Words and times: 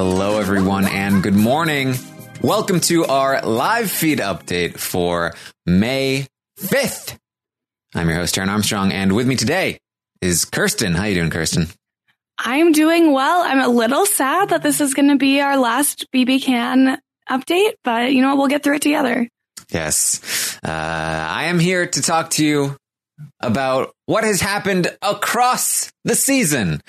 Hello, 0.00 0.38
everyone, 0.38 0.86
and 0.86 1.24
good 1.24 1.34
morning. 1.34 1.96
Welcome 2.40 2.78
to 2.82 3.06
our 3.06 3.42
live 3.42 3.90
feed 3.90 4.20
update 4.20 4.78
for 4.78 5.34
May 5.66 6.28
5th. 6.60 7.18
I'm 7.96 8.08
your 8.08 8.18
host, 8.18 8.36
Taran 8.36 8.46
Armstrong, 8.46 8.92
and 8.92 9.16
with 9.16 9.26
me 9.26 9.34
today 9.34 9.80
is 10.20 10.44
Kirsten. 10.44 10.94
How 10.94 11.02
you 11.02 11.16
doing, 11.16 11.30
Kirsten? 11.30 11.66
I'm 12.38 12.70
doing 12.70 13.12
well. 13.12 13.42
I'm 13.42 13.58
a 13.58 13.66
little 13.66 14.06
sad 14.06 14.50
that 14.50 14.62
this 14.62 14.80
is 14.80 14.94
going 14.94 15.08
to 15.08 15.16
be 15.16 15.40
our 15.40 15.56
last 15.56 16.06
BB 16.14 16.44
Can 16.44 17.00
update, 17.28 17.72
but 17.82 18.12
you 18.12 18.22
know 18.22 18.28
what? 18.28 18.38
We'll 18.38 18.46
get 18.46 18.62
through 18.62 18.76
it 18.76 18.82
together. 18.82 19.28
Yes. 19.68 20.60
Uh, 20.64 20.68
I 20.70 21.46
am 21.46 21.58
here 21.58 21.88
to 21.88 22.02
talk 22.02 22.30
to 22.30 22.46
you 22.46 22.76
about 23.40 23.94
what 24.06 24.24
has 24.24 24.40
happened 24.40 24.96
across 25.02 25.92
the 26.04 26.14
season 26.14 26.80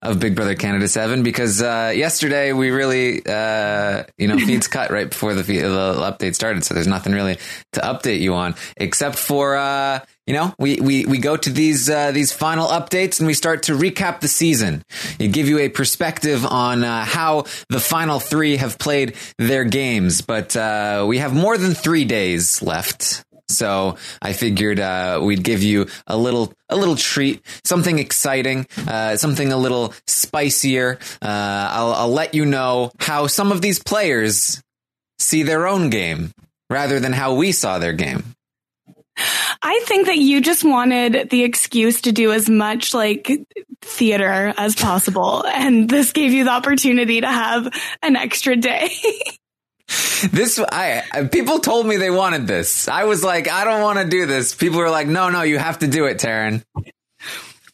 of 0.00 0.20
Big 0.20 0.36
Brother 0.36 0.54
Canada 0.54 0.86
7 0.86 1.22
because 1.22 1.60
uh, 1.60 1.92
yesterday 1.94 2.52
we 2.52 2.70
really, 2.70 3.20
uh, 3.26 4.04
you 4.16 4.28
know, 4.28 4.38
feeds 4.38 4.68
cut 4.68 4.90
right 4.90 5.08
before 5.08 5.34
the, 5.34 5.42
feed, 5.42 5.62
the 5.62 5.94
update 5.94 6.34
started. 6.34 6.64
So 6.64 6.74
there's 6.74 6.86
nothing 6.86 7.12
really 7.12 7.38
to 7.72 7.80
update 7.80 8.20
you 8.20 8.34
on 8.34 8.54
except 8.76 9.18
for, 9.18 9.56
uh, 9.56 10.00
you 10.26 10.34
know, 10.34 10.54
we, 10.58 10.76
we, 10.76 11.04
we 11.04 11.18
go 11.18 11.36
to 11.36 11.50
these, 11.50 11.90
uh, 11.90 12.12
these 12.12 12.32
final 12.32 12.68
updates 12.68 13.18
and 13.18 13.26
we 13.26 13.34
start 13.34 13.64
to 13.64 13.72
recap 13.72 14.20
the 14.20 14.28
season. 14.28 14.84
It 15.18 15.32
give 15.32 15.48
you 15.48 15.58
a 15.58 15.68
perspective 15.68 16.46
on 16.46 16.84
uh, 16.84 17.04
how 17.04 17.46
the 17.70 17.80
final 17.80 18.20
three 18.20 18.56
have 18.56 18.78
played 18.78 19.16
their 19.38 19.64
games. 19.64 20.20
But 20.20 20.54
uh, 20.54 21.04
we 21.08 21.18
have 21.18 21.34
more 21.34 21.58
than 21.58 21.74
three 21.74 22.04
days 22.04 22.62
left 22.62 23.24
so 23.48 23.96
I 24.20 24.32
figured 24.32 24.78
uh, 24.78 25.20
we'd 25.22 25.42
give 25.42 25.62
you 25.62 25.86
a 26.06 26.16
little 26.16 26.52
a 26.68 26.76
little 26.76 26.96
treat, 26.96 27.44
something 27.64 27.98
exciting, 27.98 28.66
uh, 28.86 29.16
something 29.16 29.52
a 29.52 29.56
little 29.56 29.94
spicier. 30.06 30.98
Uh, 31.22 31.68
I'll, 31.72 31.94
I'll 31.94 32.12
let 32.12 32.34
you 32.34 32.44
know 32.44 32.92
how 33.00 33.26
some 33.26 33.52
of 33.52 33.62
these 33.62 33.78
players 33.78 34.62
see 35.18 35.42
their 35.42 35.66
own 35.66 35.88
game 35.88 36.32
rather 36.68 37.00
than 37.00 37.12
how 37.12 37.34
we 37.34 37.52
saw 37.52 37.78
their 37.78 37.94
game. 37.94 38.34
I 39.62 39.80
think 39.84 40.06
that 40.06 40.18
you 40.18 40.40
just 40.40 40.62
wanted 40.62 41.30
the 41.30 41.42
excuse 41.42 42.02
to 42.02 42.12
do 42.12 42.32
as 42.32 42.48
much 42.48 42.94
like 42.94 43.30
theater 43.80 44.54
as 44.56 44.76
possible. 44.76 45.44
And 45.44 45.88
this 45.88 46.12
gave 46.12 46.32
you 46.32 46.44
the 46.44 46.50
opportunity 46.50 47.20
to 47.20 47.26
have 47.26 47.68
an 48.02 48.16
extra 48.16 48.54
day. 48.54 48.90
this 50.30 50.58
I 50.58 51.28
people 51.30 51.60
told 51.60 51.86
me 51.86 51.96
they 51.96 52.10
wanted 52.10 52.46
this. 52.46 52.88
I 52.88 53.04
was 53.04 53.22
like, 53.22 53.48
I 53.48 53.64
don't 53.64 53.82
want 53.82 53.98
to 53.98 54.06
do 54.06 54.26
this. 54.26 54.54
People 54.54 54.78
were 54.78 54.90
like, 54.90 55.06
No, 55.06 55.30
no, 55.30 55.42
you 55.42 55.58
have 55.58 55.78
to 55.80 55.86
do 55.86 56.06
it, 56.06 56.18
Taran. 56.18 56.62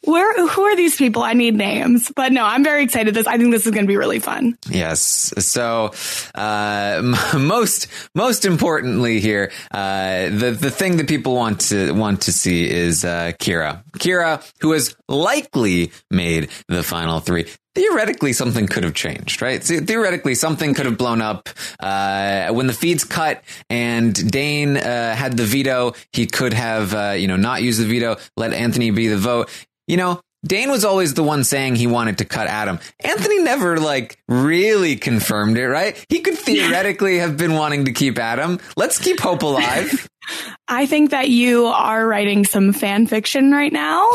Where 0.05 0.47
who 0.47 0.61
are 0.61 0.75
these 0.75 0.95
people? 0.95 1.23
I 1.23 1.33
need 1.33 1.55
names. 1.55 2.11
But 2.15 2.31
no, 2.31 2.45
I'm 2.45 2.63
very 2.63 2.83
excited. 2.83 3.13
This 3.15 3.25
I 3.25 3.37
think 3.37 3.51
this 3.51 3.65
is 3.65 3.71
going 3.71 3.85
to 3.85 3.87
be 3.87 3.97
really 3.97 4.19
fun. 4.19 4.57
Yes. 4.69 5.33
So 5.39 5.93
uh, 6.35 7.15
most 7.37 7.87
most 8.13 8.45
importantly 8.45 9.19
here, 9.19 9.51
uh, 9.71 10.29
the 10.29 10.55
the 10.59 10.71
thing 10.71 10.97
that 10.97 11.07
people 11.07 11.35
want 11.35 11.61
to 11.61 11.91
want 11.93 12.21
to 12.21 12.31
see 12.31 12.69
is 12.69 13.03
uh, 13.03 13.31
Kira. 13.39 13.83
Kira, 13.97 14.47
who 14.61 14.73
has 14.73 14.95
likely 15.07 15.91
made 16.11 16.49
the 16.67 16.83
final 16.83 17.19
three 17.19 17.47
theoretically 17.75 18.33
something 18.33 18.67
could 18.67 18.83
have 18.83 18.93
changed, 18.93 19.41
right? 19.41 19.61
Theoretically 19.61 20.33
something 20.33 20.73
could 20.73 20.85
have 20.85 20.97
blown 20.97 21.21
up. 21.21 21.49
Uh, 21.79 22.49
when 22.49 22.67
the 22.67 22.73
feeds 22.73 23.03
cut 23.03 23.43
and 23.69 24.31
Dane 24.31 24.77
uh, 24.77 25.15
had 25.15 25.37
the 25.37 25.43
veto, 25.43 25.93
he 26.11 26.25
could 26.25 26.53
have, 26.53 26.93
uh, 26.93 27.11
you 27.11 27.27
know, 27.27 27.35
not 27.35 27.61
used 27.61 27.79
the 27.79 27.85
veto, 27.85 28.17
let 28.37 28.53
Anthony 28.53 28.89
be 28.91 29.07
the 29.07 29.17
vote. 29.17 29.49
You 29.87 29.97
know, 29.97 30.21
Dane 30.45 30.69
was 30.69 30.85
always 30.85 31.15
the 31.15 31.23
one 31.23 31.43
saying 31.43 31.75
he 31.75 31.87
wanted 31.87 32.19
to 32.19 32.25
cut 32.25 32.47
Adam. 32.47 32.79
Anthony 33.03 33.41
never 33.41 33.77
like 33.77 34.17
really 34.27 34.95
confirmed 34.95 35.57
it, 35.57 35.67
right? 35.67 36.03
He 36.07 36.19
could 36.19 36.37
theoretically 36.37 37.17
have 37.17 37.35
been 37.35 37.53
wanting 37.53 37.85
to 37.85 37.91
keep 37.91 38.19
Adam. 38.19 38.59
Let's 38.77 38.99
keep 38.99 39.19
hope 39.19 39.41
alive. 39.41 40.07
I 40.67 40.85
think 40.85 41.11
that 41.11 41.29
you 41.29 41.65
are 41.65 42.07
writing 42.07 42.45
some 42.45 42.73
fan 42.73 43.07
fiction 43.07 43.51
right 43.51 43.71
now. 43.71 44.11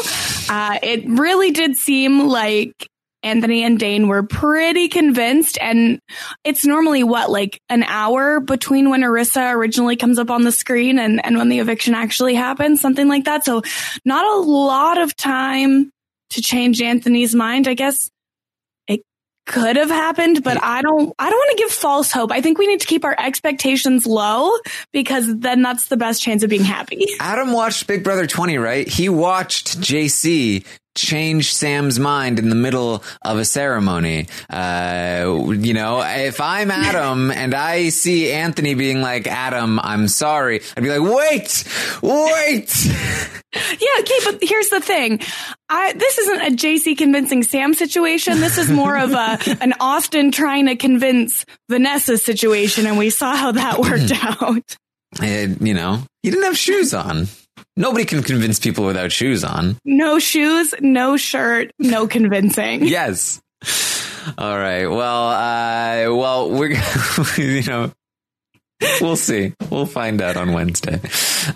Uh, 0.48 0.78
it 0.82 1.04
really 1.09 1.50
did 1.53 1.77
seem 1.77 2.27
like 2.27 2.88
Anthony 3.22 3.62
and 3.62 3.78
Dane 3.78 4.08
were 4.08 4.22
pretty 4.22 4.88
convinced. 4.88 5.58
And 5.60 6.00
it's 6.44 6.64
normally 6.64 7.03
what, 7.04 7.31
like 7.31 7.60
an 7.69 7.82
hour 7.82 8.41
between 8.41 8.91
when 8.91 9.03
Arisa 9.03 9.54
originally 9.54 9.97
comes 9.97 10.19
up 10.19 10.31
on 10.31 10.42
the 10.42 10.53
screen 10.53 10.98
and, 10.98 11.25
and 11.25 11.36
when 11.36 11.48
the 11.48 11.59
eviction 11.59 11.94
actually 11.94 12.34
happens, 12.34 12.80
something 12.80 13.09
like 13.09 13.25
that. 13.25 13.44
So 13.44 13.62
not 14.04 14.25
a 14.25 14.41
lot 14.41 14.98
of 14.98 15.14
time 15.16 15.91
to 16.30 16.41
change 16.41 16.80
Anthony's 16.80 17.34
mind. 17.34 17.69
I 17.69 17.75
guess 17.75 18.10
it 18.86 19.03
could 19.47 19.76
have 19.76 19.91
happened, 19.91 20.42
but 20.42 20.62
I 20.62 20.80
don't, 20.80 21.12
I 21.19 21.28
don't 21.28 21.38
want 21.38 21.59
to 21.59 21.62
give 21.62 21.70
false 21.72 22.12
hope. 22.12 22.32
I 22.32 22.41
think 22.41 22.59
we 22.59 22.66
need 22.66 22.80
to 22.80 22.86
keep 22.86 23.04
our 23.04 23.16
expectations 23.18 24.06
low 24.06 24.50
because 24.92 25.27
then 25.39 25.60
that's 25.60 25.89
the 25.89 25.97
best 25.97 26.22
chance 26.22 26.42
of 26.42 26.48
being 26.50 26.65
happy. 26.65 27.06
Adam 27.18 27.53
watched 27.53 27.86
Big 27.86 28.03
Brother 28.03 28.27
20, 28.27 28.56
right? 28.59 28.89
He 28.89 29.09
watched 29.09 29.78
JC 29.80 30.65
change 30.97 31.54
Sam's 31.54 31.98
mind 31.98 32.39
in 32.39 32.48
the 32.48 32.54
middle 32.54 33.03
of 33.22 33.39
a 33.39 33.45
ceremony. 33.45 34.27
Uh, 34.48 35.47
you 35.51 35.75
know, 35.75 36.03
if 36.04 36.41
I'm 36.41 36.71
Adam 36.71 37.31
and 37.34 37.54
I 37.54 37.91
see 37.91 38.31
Anthony 38.33 38.75
being 38.75 39.01
like, 39.01 39.27
Adam, 39.27 39.78
I'm 39.81 40.09
sorry, 40.09 40.60
I'd 40.77 40.83
be 40.83 40.97
like, 40.97 41.15
wait, 41.16 41.65
wait. 42.03 42.87
yeah, 43.54 44.01
okay, 44.01 44.19
but 44.25 44.39
here's 44.42 44.69
the 44.69 44.81
thing. 44.81 45.21
I, 45.69 45.92
this 45.92 46.19
isn't 46.19 46.41
a 46.41 46.57
JC 46.57 46.97
convincing 46.97 47.43
Sam 47.43 47.75
situation. 47.75 48.41
This 48.41 48.59
is 48.59 48.71
more 48.71 48.97
of 48.97 49.13
a 49.13 49.39
an 49.60 49.75
Austin 49.81 50.33
trying 50.33 50.66
to 50.66 50.77
convince 50.77 51.45
Vanessa 51.69 52.19
situation, 52.19 52.86
and 52.86 52.98
we 52.98 53.10
saw 53.10 53.34
how 53.34 53.53
that 53.53 53.78
worked 53.78 54.13
out. 54.13 54.77
It, 55.21 55.60
you 55.60 55.75
know, 55.75 56.03
he 56.22 56.31
didn't 56.31 56.45
have 56.45 56.57
shoes 56.57 56.95
on. 56.95 57.27
Nobody 57.80 58.04
can 58.04 58.22
convince 58.22 58.59
people 58.59 58.84
without 58.84 59.10
shoes 59.10 59.42
on. 59.42 59.78
No 59.84 60.18
shoes, 60.18 60.74
no 60.80 61.16
shirt, 61.16 61.72
no 61.78 62.06
convincing. 62.16 62.84
yes. 62.86 63.41
All 64.36 64.59
right. 64.59 64.86
Well, 64.86 65.28
uh, 65.28 66.15
well, 66.15 66.50
we're 66.50 66.77
you 67.38 67.62
know, 67.62 67.91
we'll 69.00 69.16
see. 69.16 69.54
We'll 69.71 69.86
find 69.86 70.21
out 70.21 70.36
on 70.36 70.53
Wednesday. 70.53 71.00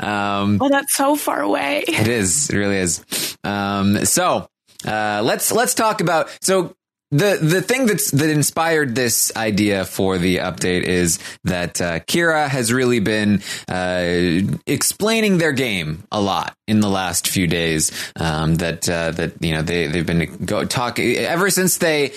Um, 0.01 0.59
Oh, 0.63 0.69
that's 0.71 0.95
so 0.97 1.15
far 1.15 1.43
away. 1.43 1.85
it 1.87 2.09
is. 2.09 2.49
It 2.49 2.57
really 2.57 2.79
is. 2.79 3.05
Um, 3.45 4.05
so 4.07 4.49
uh, 4.87 5.21
let's 5.23 5.53
let's 5.53 5.75
talk 5.75 6.01
about 6.01 6.31
so. 6.41 6.75
The 7.15 7.39
the 7.41 7.63
thing 7.63 7.87
that's 7.87 8.11
that 8.11 8.29
inspired 8.29 8.97
this 8.97 9.31
idea 9.37 9.85
for 9.85 10.19
the 10.19 10.39
update 10.39 10.83
is 10.83 11.21
that 11.45 11.81
uh, 11.81 12.01
Kira 12.01 12.49
has 12.49 12.73
really 12.73 12.99
been 12.99 13.41
uh, 13.69 14.53
explaining 14.67 15.39
their 15.39 15.53
game 15.53 16.03
a 16.11 16.21
lot 16.21 16.57
in 16.67 16.81
the 16.81 16.89
last 16.89 17.29
few 17.29 17.47
days. 17.47 17.93
Um, 18.19 18.57
that 18.57 18.89
uh, 18.89 19.13
that 19.13 19.35
you 19.41 19.53
know 19.53 19.63
they 19.63 19.87
they've 19.87 20.05
been 20.05 20.45
go 20.45 20.65
talk 20.65 20.99
ever 20.99 21.51
since 21.51 21.79
they 21.79 22.15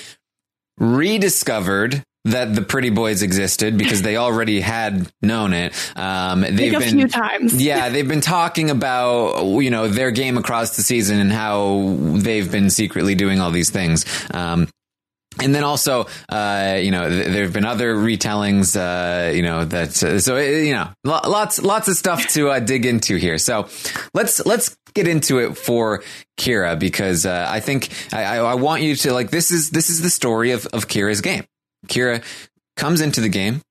rediscovered 0.79 2.03
that 2.25 2.55
the 2.55 2.63
pretty 2.63 2.89
boys 2.89 3.21
existed 3.21 3.77
because 3.77 4.01
they 4.01 4.17
already 4.17 4.59
had 4.59 5.09
known 5.21 5.53
it. 5.53 5.73
Um, 5.95 6.41
they've 6.41 6.73
Like 6.73 6.81
a 6.81 6.85
been 6.85 6.97
few 6.97 7.07
times. 7.07 7.61
yeah, 7.63 7.89
they've 7.89 8.07
been 8.07 8.21
talking 8.21 8.71
about 8.71 9.43
you 9.61 9.69
know 9.69 9.87
their 9.87 10.09
game 10.09 10.39
across 10.39 10.75
the 10.75 10.81
season 10.81 11.19
and 11.19 11.31
how 11.31 11.95
they've 11.99 12.51
been 12.51 12.71
secretly 12.71 13.13
doing 13.13 13.39
all 13.39 13.51
these 13.51 13.69
things. 13.69 14.05
Um, 14.33 14.67
and 15.41 15.53
then 15.53 15.63
also, 15.63 16.07
uh, 16.29 16.79
you 16.81 16.91
know, 16.91 17.09
th- 17.09 17.27
there 17.27 17.43
have 17.43 17.53
been 17.53 17.65
other 17.65 17.95
retellings, 17.95 18.75
uh, 18.75 19.31
you 19.31 19.41
know, 19.41 19.65
that, 19.65 20.03
uh, 20.03 20.19
so, 20.19 20.37
uh, 20.37 20.39
you 20.39 20.73
know, 20.73 20.89
lo- 21.03 21.21
lots, 21.27 21.61
lots 21.61 21.87
of 21.87 21.95
stuff 21.95 22.27
to 22.29 22.49
uh, 22.49 22.59
dig 22.59 22.85
into 22.85 23.17
here. 23.17 23.37
So 23.37 23.67
let's, 24.13 24.45
let's 24.45 24.77
get 24.93 25.07
into 25.07 25.39
it 25.39 25.57
for 25.57 26.03
Kira 26.37 26.77
because, 26.79 27.25
uh, 27.25 27.47
I 27.49 27.59
think 27.59 27.89
I 28.13 28.37
I 28.37 28.55
want 28.55 28.81
you 28.81 28.95
to 28.95 29.13
like, 29.13 29.29
this 29.29 29.51
is, 29.51 29.69
this 29.71 29.89
is 29.89 30.01
the 30.01 30.09
story 30.09 30.51
of, 30.51 30.65
of 30.67 30.87
Kira's 30.87 31.21
game. 31.21 31.45
Kira 31.87 32.23
comes 32.75 33.01
into 33.01 33.21
the 33.21 33.29
game. 33.29 33.61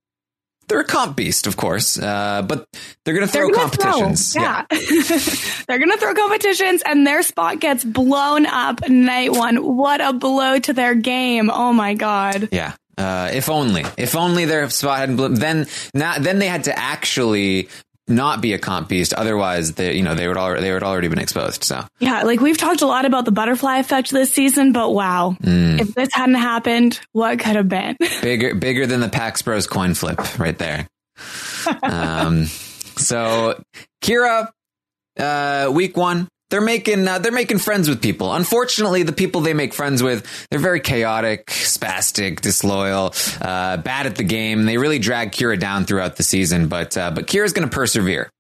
They're 0.68 0.80
a 0.80 0.84
comp 0.84 1.16
beast, 1.16 1.46
of 1.46 1.56
course, 1.56 1.98
uh, 1.98 2.42
but 2.42 2.66
they're 3.04 3.14
going 3.14 3.26
to 3.26 3.32
throw 3.32 3.48
gonna 3.48 3.70
competitions. 3.70 4.32
Throw. 4.32 4.42
Yeah. 4.42 4.64
They're 5.68 5.78
going 5.78 5.92
to 5.92 5.98
throw 5.98 6.14
competitions 6.14 6.82
and 6.84 7.06
their 7.06 7.22
spot 7.22 7.60
gets 7.60 7.84
blown 7.84 8.46
up 8.46 8.88
night 8.88 9.32
one. 9.32 9.76
What 9.76 10.00
a 10.00 10.12
blow 10.12 10.58
to 10.58 10.72
their 10.72 10.94
game. 10.94 11.50
Oh 11.50 11.72
my 11.72 11.94
God. 11.94 12.48
Yeah. 12.50 12.74
Uh, 12.98 13.30
if 13.32 13.50
only, 13.50 13.84
if 13.98 14.16
only 14.16 14.46
their 14.46 14.68
spot 14.70 15.00
hadn't 15.00 15.16
blown, 15.16 15.34
then 15.34 15.66
not, 15.92 16.22
then 16.22 16.38
they 16.38 16.46
had 16.46 16.64
to 16.64 16.76
actually 16.76 17.68
not 18.08 18.40
be 18.40 18.52
a 18.52 18.58
comp 18.58 18.88
beast. 18.88 19.12
Otherwise, 19.14 19.72
they, 19.74 19.96
you 19.96 20.02
know, 20.02 20.14
they 20.14 20.28
would 20.28 20.36
already, 20.36 20.62
they 20.62 20.72
would 20.72 20.82
already 20.82 21.08
been 21.08 21.18
exposed. 21.18 21.64
So 21.64 21.84
Yeah. 21.98 22.22
Like 22.22 22.40
we've 22.40 22.58
talked 22.58 22.82
a 22.82 22.86
lot 22.86 23.04
about 23.04 23.24
the 23.24 23.32
butterfly 23.32 23.78
effect 23.78 24.10
this 24.10 24.32
season, 24.32 24.72
but 24.72 24.90
wow. 24.90 25.36
Mm. 25.42 25.80
If 25.80 25.94
this 25.94 26.10
hadn't 26.12 26.36
happened, 26.36 27.00
what 27.12 27.38
could 27.38 27.56
have 27.56 27.68
been? 27.68 27.96
bigger, 28.22 28.54
bigger 28.54 28.86
than 28.86 29.00
the 29.00 29.08
Pax 29.08 29.42
Bros 29.42 29.66
coin 29.66 29.94
flip 29.94 30.38
right 30.38 30.56
there. 30.58 30.86
um, 31.82 32.46
so 32.46 33.60
Kira, 34.02 34.50
uh, 35.18 35.70
week 35.72 35.96
one, 35.96 36.28
they're 36.50 36.60
making 36.60 37.06
uh, 37.08 37.19
they're 37.19 37.32
making 37.32 37.58
friends 37.58 37.88
with 37.88 38.00
people. 38.00 38.32
Unfortunately, 38.32 39.02
the 39.02 39.12
people 39.12 39.40
they 39.40 39.54
make 39.54 39.75
friends 39.75 40.02
with 40.02 40.26
they're 40.50 40.60
very 40.60 40.81
chaotic, 40.81 41.46
spastic, 41.46 42.40
disloyal, 42.40 43.12
uh, 43.40 43.76
bad 43.78 44.06
at 44.06 44.16
the 44.16 44.25
game. 44.25 44.64
They 44.64 44.78
really 44.78 44.98
drag 44.98 45.32
Kira 45.32 45.58
down 45.58 45.84
throughout 45.84 46.16
the 46.16 46.22
season, 46.22 46.69
but 46.69 46.96
uh, 46.96 47.10
but 47.10 47.26
Kira's 47.26 47.52
going 47.52 47.69
to 47.69 47.75
persevere. 47.75 48.31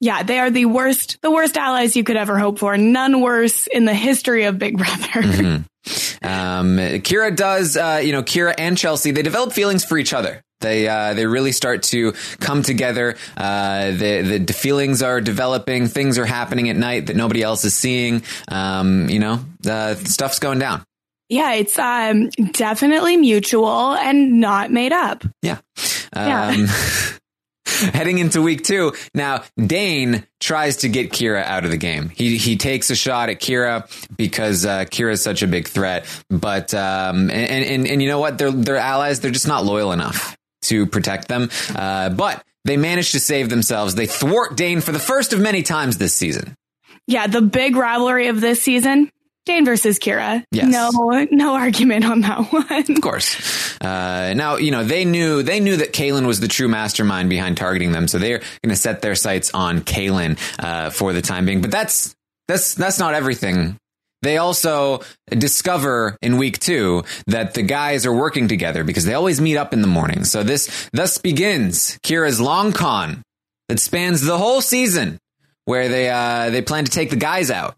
yeah. 0.00 0.22
They 0.22 0.38
are 0.38 0.50
the 0.50 0.66
worst, 0.66 1.18
the 1.22 1.30
worst 1.30 1.56
allies 1.56 1.96
you 1.96 2.04
could 2.04 2.16
ever 2.16 2.38
hope 2.38 2.58
for. 2.58 2.76
None 2.76 3.20
worse 3.20 3.66
in 3.66 3.84
the 3.84 3.94
history 3.94 4.44
of 4.44 4.58
Big 4.58 4.76
Brother. 4.76 5.22
Mm-hmm. 5.22 5.62
Um, 6.22 6.76
Kira 6.76 7.34
does, 7.34 7.78
uh, 7.78 8.02
you 8.04 8.12
know, 8.12 8.22
Kira 8.22 8.54
and 8.58 8.76
Chelsea, 8.76 9.12
they 9.12 9.22
develop 9.22 9.54
feelings 9.54 9.82
for 9.82 9.96
each 9.96 10.12
other. 10.12 10.42
They, 10.60 10.88
uh, 10.88 11.14
they 11.14 11.26
really 11.26 11.52
start 11.52 11.82
to 11.84 12.12
come 12.38 12.62
together. 12.62 13.16
Uh, 13.36 13.92
the, 13.92 14.44
the 14.46 14.52
feelings 14.52 15.02
are 15.02 15.20
developing. 15.20 15.86
Things 15.86 16.18
are 16.18 16.26
happening 16.26 16.68
at 16.68 16.76
night 16.76 17.06
that 17.06 17.16
nobody 17.16 17.42
else 17.42 17.64
is 17.64 17.74
seeing. 17.74 18.22
Um, 18.48 19.08
you 19.08 19.18
know, 19.18 19.40
uh, 19.66 19.94
stuff's 19.94 20.38
going 20.38 20.58
down. 20.58 20.84
Yeah, 21.30 21.52
it's 21.52 21.78
um, 21.78 22.28
definitely 22.52 23.16
mutual 23.16 23.94
and 23.94 24.40
not 24.40 24.72
made 24.72 24.92
up. 24.92 25.24
Yeah. 25.42 25.58
Yeah. 26.14 26.48
Um, 26.48 26.66
heading 27.94 28.18
into 28.18 28.42
week 28.42 28.64
two, 28.64 28.92
now 29.14 29.44
Dane 29.56 30.26
tries 30.40 30.78
to 30.78 30.88
get 30.88 31.12
Kira 31.12 31.44
out 31.44 31.64
of 31.64 31.70
the 31.70 31.76
game. 31.76 32.08
He 32.08 32.36
he 32.36 32.56
takes 32.56 32.90
a 32.90 32.96
shot 32.96 33.28
at 33.28 33.40
Kira 33.40 33.88
because 34.16 34.66
uh, 34.66 34.86
Kira 34.86 35.12
is 35.12 35.22
such 35.22 35.42
a 35.42 35.46
big 35.46 35.68
threat. 35.68 36.04
But 36.28 36.74
um, 36.74 37.30
and, 37.30 37.64
and 37.64 37.86
and 37.86 38.02
you 38.02 38.08
know 38.08 38.18
what? 38.18 38.36
They're 38.36 38.50
they're 38.50 38.76
allies. 38.76 39.20
They're 39.20 39.30
just 39.30 39.48
not 39.48 39.64
loyal 39.64 39.92
enough 39.92 40.36
to 40.62 40.86
protect 40.86 41.28
them. 41.28 41.50
Uh, 41.74 42.10
but 42.10 42.44
they 42.64 42.76
managed 42.76 43.12
to 43.12 43.20
save 43.20 43.48
themselves. 43.48 43.94
They 43.94 44.06
thwart 44.06 44.56
Dane 44.56 44.80
for 44.80 44.92
the 44.92 44.98
first 44.98 45.32
of 45.32 45.40
many 45.40 45.62
times 45.62 45.98
this 45.98 46.14
season. 46.14 46.54
Yeah, 47.06 47.26
the 47.26 47.40
big 47.40 47.76
rivalry 47.76 48.28
of 48.28 48.40
this 48.40 48.62
season, 48.62 49.10
Dane 49.46 49.64
versus 49.64 49.98
Kira. 49.98 50.44
Yes. 50.52 50.70
No, 50.70 51.26
no 51.30 51.54
argument 51.54 52.04
on 52.04 52.20
that 52.20 52.38
one. 52.52 52.96
Of 52.96 53.00
course. 53.00 53.80
Uh, 53.80 54.34
now, 54.36 54.56
you 54.56 54.70
know, 54.70 54.84
they 54.84 55.04
knew, 55.04 55.42
they 55.42 55.60
knew 55.60 55.78
that 55.78 55.92
Kalen 55.92 56.26
was 56.26 56.40
the 56.40 56.48
true 56.48 56.68
mastermind 56.68 57.30
behind 57.30 57.56
targeting 57.56 57.92
them. 57.92 58.06
So 58.06 58.18
they're 58.18 58.38
going 58.38 58.68
to 58.68 58.76
set 58.76 59.00
their 59.02 59.14
sights 59.14 59.50
on 59.54 59.80
Kalen, 59.80 60.38
uh, 60.62 60.90
for 60.90 61.12
the 61.12 61.22
time 61.22 61.46
being. 61.46 61.62
But 61.62 61.70
that's, 61.70 62.14
that's, 62.46 62.74
that's 62.74 62.98
not 62.98 63.14
everything. 63.14 63.76
They 64.22 64.36
also 64.36 65.00
discover 65.28 66.16
in 66.20 66.36
week 66.36 66.58
two 66.58 67.04
that 67.26 67.54
the 67.54 67.62
guys 67.62 68.04
are 68.04 68.12
working 68.12 68.48
together 68.48 68.84
because 68.84 69.04
they 69.04 69.14
always 69.14 69.40
meet 69.40 69.56
up 69.56 69.72
in 69.72 69.80
the 69.80 69.88
morning. 69.88 70.24
So 70.24 70.42
this 70.42 70.88
thus 70.92 71.18
begins 71.18 71.98
Kira's 72.02 72.40
long 72.40 72.72
con 72.72 73.22
that 73.68 73.80
spans 73.80 74.20
the 74.20 74.36
whole 74.36 74.60
season 74.60 75.18
where 75.64 75.88
they, 75.88 76.10
uh, 76.10 76.50
they 76.50 76.62
plan 76.62 76.84
to 76.84 76.90
take 76.90 77.10
the 77.10 77.16
guys 77.16 77.50
out. 77.50 77.76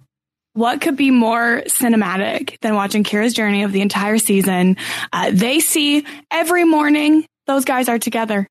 What 0.54 0.80
could 0.80 0.96
be 0.96 1.10
more 1.10 1.62
cinematic 1.66 2.58
than 2.60 2.74
watching 2.74 3.04
Kira's 3.04 3.32
journey 3.32 3.62
of 3.62 3.72
the 3.72 3.80
entire 3.80 4.18
season? 4.18 4.76
Uh, 5.12 5.30
they 5.32 5.60
see 5.60 6.04
every 6.30 6.64
morning 6.64 7.24
those 7.46 7.64
guys 7.64 7.88
are 7.88 7.98
together. 7.98 8.46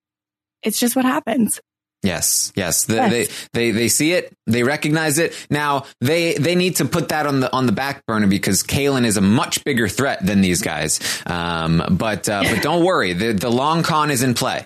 It's 0.63 0.79
just 0.79 0.95
what 0.95 1.05
happens. 1.05 1.59
Yes, 2.03 2.51
yes. 2.55 2.85
The, 2.85 2.95
Yes. 2.95 3.11
They 3.11 3.27
they 3.53 3.71
they 3.71 3.87
see 3.87 4.13
it. 4.13 4.33
They 4.47 4.63
recognize 4.63 5.19
it. 5.19 5.33
Now 5.51 5.85
they 5.99 6.33
they 6.33 6.55
need 6.55 6.77
to 6.77 6.85
put 6.85 7.09
that 7.09 7.27
on 7.27 7.41
the 7.41 7.53
on 7.53 7.67
the 7.67 7.71
back 7.71 8.03
burner 8.07 8.25
because 8.27 8.63
Kalen 8.63 9.05
is 9.05 9.17
a 9.17 9.21
much 9.21 9.63
bigger 9.63 9.87
threat 9.87 10.25
than 10.25 10.41
these 10.41 10.61
guys. 10.63 10.99
Um, 11.27 11.83
but 11.91 12.27
uh, 12.27 12.43
but 12.49 12.63
don't 12.63 12.83
worry, 12.83 13.13
the 13.13 13.33
the 13.33 13.49
long 13.51 13.83
con 13.83 14.09
is 14.09 14.23
in 14.23 14.33
play. 14.33 14.65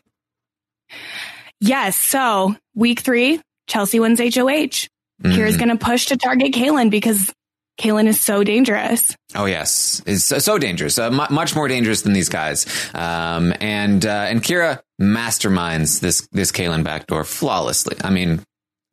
Yes. 1.60 1.96
So 1.98 2.56
week 2.74 3.02
three, 3.02 3.42
Chelsea 3.68 4.00
wins 4.00 4.20
HOH. 4.20 4.88
Kira's 5.24 5.56
Mhm. 5.56 5.60
going 5.60 5.70
to 5.70 5.78
push 5.86 6.08
to 6.08 6.18
target 6.18 6.52
Kalen 6.54 6.90
because 6.90 7.32
Kalen 7.80 8.08
is 8.08 8.20
so 8.22 8.44
dangerous. 8.44 9.16
Oh 9.34 9.46
yes, 9.46 10.02
it's 10.06 10.26
so, 10.26 10.40
so 10.40 10.58
dangerous. 10.58 11.00
Uh, 11.00 11.10
mu- 11.12 11.26
much 11.30 11.56
more 11.56 11.68
dangerous 11.68 12.02
than 12.02 12.12
these 12.14 12.30
guys. 12.30 12.66
Um, 12.94 13.54
and 13.62 14.06
uh, 14.06 14.10
and 14.30 14.42
Kira 14.44 14.82
masterminds 15.02 16.00
this 16.00 16.28
this 16.32 16.52
Kalen 16.52 16.84
backdoor 16.84 17.24
flawlessly. 17.24 17.98
I 18.04 18.10
mean, 18.10 18.42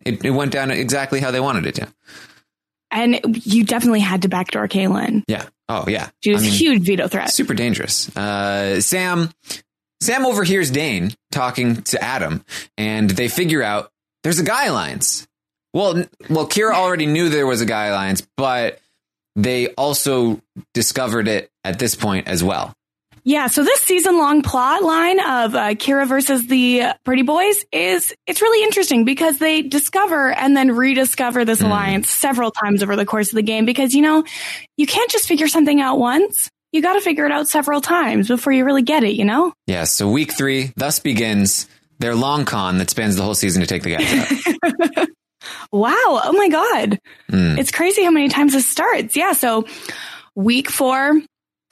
it, 0.05 0.25
it 0.25 0.31
went 0.31 0.53
down 0.53 0.71
exactly 0.71 1.21
how 1.21 1.31
they 1.31 1.41
wanted 1.41 1.67
it 1.67 1.75
to. 1.77 1.89
And 2.91 3.21
you 3.47 3.65
definitely 3.65 4.01
had 4.01 4.23
to 4.23 4.29
backdoor 4.29 4.69
Kalen. 4.69 5.23
Yeah. 5.27 5.47
Oh 5.69 5.85
yeah. 5.89 6.11
She 6.23 6.33
was 6.33 6.43
I 6.43 6.47
a 6.47 6.51
mean- 6.51 6.59
huge 6.59 6.83
veto 6.83 7.09
threat. 7.09 7.31
super 7.31 7.55
dangerous. 7.55 8.15
Uh, 8.17 8.81
Sam, 8.81 9.31
Sam 10.03 10.27
overhears 10.27 10.71
Dane 10.71 11.15
talking 11.31 11.83
to 11.83 12.03
Adam, 12.03 12.45
and 12.77 13.09
they 13.09 13.29
figure 13.29 13.63
out 13.63 13.91
there's 14.25 14.39
a 14.41 14.45
guy 14.45 14.67
alliance. 14.67 15.27
Well, 15.73 16.05
well, 16.29 16.47
Kira 16.47 16.75
already 16.75 17.07
knew 17.07 17.31
there 17.31 17.47
was 17.47 17.63
a 17.63 17.67
guy 17.67 17.87
alliance, 17.87 18.27
but 18.37 18.79
they 19.37 19.69
also 19.69 20.43
discovered 20.75 21.29
it 21.29 21.51
at 21.65 21.79
this 21.79 21.95
point 21.95 22.29
as 22.29 22.45
well. 22.45 22.75
Yeah, 23.25 23.47
so 23.47 23.63
this 23.63 23.81
season 23.83 24.19
long 24.19 24.43
plot 24.43 24.83
line 24.83 25.21
of 25.21 25.55
uh, 25.55 25.69
Kira 25.75 26.09
versus 26.09 26.47
the 26.49 26.83
Pretty 27.05 27.23
Boys 27.23 27.65
is 27.71 28.13
it's 28.27 28.43
really 28.43 28.65
interesting 28.65 29.05
because 29.05 29.39
they 29.39 29.63
discover 29.63 30.33
and 30.33 30.57
then 30.57 30.73
rediscover 30.73 31.45
this 31.45 31.61
Mm. 31.63 31.67
alliance 31.67 32.11
several 32.11 32.51
times 32.51 32.83
over 32.83 32.97
the 32.97 33.07
course 33.07 33.29
of 33.29 33.37
the 33.37 33.43
game 33.43 33.65
because 33.65 33.95
you 33.95 34.03
know, 34.03 34.25
you 34.77 34.87
can't 34.87 35.11
just 35.11 35.29
figure 35.29 35.47
something 35.47 35.81
out 35.81 35.99
once. 35.99 36.51
You 36.73 36.83
got 36.83 36.95
to 36.95 37.01
figure 37.01 37.25
it 37.27 37.31
out 37.33 37.47
several 37.49 37.81
times 37.81 38.29
before 38.29 38.53
you 38.53 38.65
really 38.65 38.83
get 38.83 39.05
it, 39.05 39.15
you 39.15 39.25
know? 39.25 39.53
Yeah. 39.67 39.85
So 39.85 40.09
week 40.11 40.33
three 40.37 40.73
thus 40.77 40.99
begins 40.99 41.69
their 42.01 42.15
long 42.17 42.45
con 42.45 42.79
that 42.79 42.91
spans 42.91 43.15
the 43.17 43.23
whole 43.23 43.35
season 43.35 43.61
to 43.61 43.67
take 43.69 43.83
the 43.85 43.97
guys 43.97 44.57
out. 44.97 45.09
Wow. 45.73 45.93
Oh 46.25 46.33
my 46.37 46.49
God. 46.49 46.99
Mm. 47.31 47.59
It's 47.59 47.71
crazy 47.73 48.05
how 48.05 48.11
many 48.11 48.29
times 48.29 48.53
this 48.53 48.69
starts. 48.69 49.17
Yeah. 49.17 49.33
So 49.33 49.67
week 50.37 50.71
four, 50.71 51.21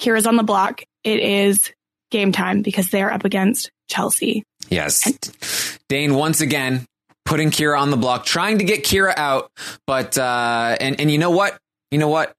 Kira's 0.00 0.26
on 0.26 0.36
the 0.36 0.42
block. 0.42 0.82
It 1.04 1.20
is 1.20 1.70
game 2.10 2.32
time 2.32 2.62
because 2.62 2.90
they're 2.90 3.12
up 3.12 3.24
against 3.24 3.70
Chelsea. 3.88 4.42
Yes. 4.68 5.78
Dane 5.88 6.14
once 6.14 6.40
again 6.40 6.86
putting 7.24 7.50
Kira 7.50 7.78
on 7.78 7.90
the 7.90 7.96
block, 7.96 8.24
trying 8.24 8.58
to 8.58 8.64
get 8.64 8.82
Kira 8.82 9.12
out. 9.16 9.50
But, 9.86 10.18
uh, 10.18 10.76
and, 10.80 11.00
and 11.00 11.10
you 11.10 11.18
know 11.18 11.30
what? 11.30 11.56
You 11.90 11.98
know 11.98 12.08
what? 12.08 12.32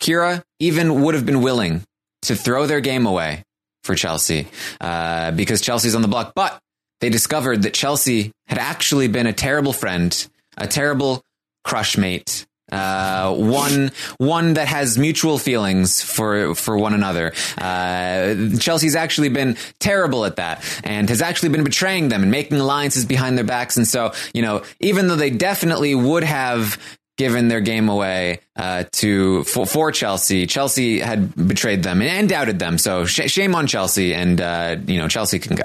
Kira 0.00 0.42
even 0.58 1.02
would 1.02 1.14
have 1.14 1.26
been 1.26 1.42
willing 1.42 1.82
to 2.22 2.34
throw 2.34 2.66
their 2.66 2.80
game 2.80 3.06
away 3.06 3.42
for 3.84 3.94
Chelsea 3.94 4.48
uh, 4.80 5.32
because 5.32 5.60
Chelsea's 5.60 5.94
on 5.94 6.02
the 6.02 6.08
block. 6.08 6.32
But 6.34 6.58
they 7.00 7.10
discovered 7.10 7.62
that 7.62 7.74
Chelsea 7.74 8.32
had 8.46 8.58
actually 8.58 9.08
been 9.08 9.26
a 9.26 9.32
terrible 9.32 9.72
friend, 9.72 10.28
a 10.56 10.66
terrible 10.66 11.22
crush 11.64 11.96
mate, 11.96 12.46
uh, 12.72 13.34
one 13.34 13.92
one 14.18 14.54
that 14.54 14.66
has 14.66 14.98
mutual 14.98 15.38
feelings 15.38 16.00
for 16.02 16.54
for 16.54 16.76
one 16.76 16.94
another. 16.94 17.32
Uh, 17.58 18.56
Chelsea's 18.58 18.96
actually 18.96 19.28
been 19.28 19.56
terrible 19.78 20.24
at 20.24 20.36
that, 20.36 20.64
and 20.82 21.08
has 21.08 21.22
actually 21.22 21.50
been 21.50 21.64
betraying 21.64 22.08
them 22.08 22.22
and 22.22 22.30
making 22.30 22.58
alliances 22.58 23.04
behind 23.04 23.36
their 23.36 23.44
backs. 23.44 23.76
And 23.76 23.86
so, 23.86 24.12
you 24.34 24.42
know, 24.42 24.62
even 24.80 25.06
though 25.06 25.16
they 25.16 25.30
definitely 25.30 25.94
would 25.94 26.24
have 26.24 26.78
given 27.18 27.48
their 27.48 27.60
game 27.60 27.88
away 27.88 28.40
uh, 28.56 28.84
to 28.92 29.44
for, 29.44 29.66
for, 29.66 29.92
Chelsea. 29.92 30.46
Chelsea 30.46 30.98
had 30.98 31.34
betrayed 31.36 31.82
them 31.82 32.00
and, 32.00 32.10
and 32.10 32.28
doubted 32.28 32.58
them. 32.58 32.78
So 32.78 33.04
sh- 33.04 33.30
shame 33.30 33.54
on 33.54 33.66
Chelsea, 33.66 34.14
and 34.14 34.40
uh, 34.40 34.76
you 34.86 34.98
know 34.98 35.08
Chelsea 35.08 35.38
can 35.38 35.56
go. 35.56 35.64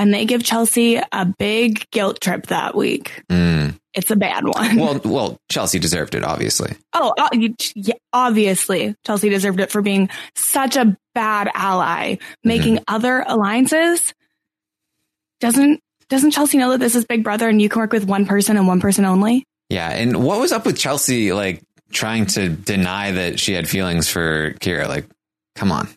And 0.00 0.14
they 0.14 0.24
give 0.24 0.42
Chelsea 0.42 0.98
a 1.12 1.26
big 1.26 1.90
guilt 1.90 2.22
trip 2.22 2.46
that 2.46 2.74
week. 2.74 3.22
Mm. 3.28 3.78
It's 3.92 4.10
a 4.10 4.16
bad 4.16 4.46
one. 4.46 4.76
Well, 4.76 4.98
well, 5.04 5.38
Chelsea 5.50 5.78
deserved 5.78 6.14
it, 6.14 6.24
obviously. 6.24 6.74
Oh, 6.94 7.12
uh, 7.18 7.28
obviously, 8.10 8.94
Chelsea 9.04 9.28
deserved 9.28 9.60
it 9.60 9.70
for 9.70 9.82
being 9.82 10.08
such 10.34 10.76
a 10.76 10.96
bad 11.14 11.50
ally, 11.52 12.16
making 12.42 12.76
mm-hmm. 12.76 12.94
other 12.94 13.22
alliances. 13.26 14.14
Doesn't 15.38 15.82
doesn't 16.08 16.30
Chelsea 16.30 16.56
know 16.56 16.70
that 16.70 16.80
this 16.80 16.94
is 16.94 17.04
Big 17.04 17.22
Brother 17.22 17.50
and 17.50 17.60
you 17.60 17.68
can 17.68 17.80
work 17.80 17.92
with 17.92 18.06
one 18.06 18.24
person 18.24 18.56
and 18.56 18.66
one 18.66 18.80
person 18.80 19.04
only? 19.04 19.44
Yeah, 19.68 19.90
and 19.90 20.24
what 20.24 20.40
was 20.40 20.50
up 20.50 20.64
with 20.64 20.78
Chelsea 20.78 21.34
like 21.34 21.62
trying 21.92 22.24
to 22.24 22.48
deny 22.48 23.10
that 23.10 23.38
she 23.38 23.52
had 23.52 23.68
feelings 23.68 24.08
for 24.08 24.54
Kira? 24.60 24.88
Like, 24.88 25.04
come 25.56 25.70
on. 25.70 25.90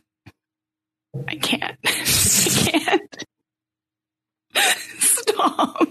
I 1.25 1.37
can't. 1.37 1.77
I 1.85 2.69
can't. 2.69 3.25
Stop. 4.99 5.87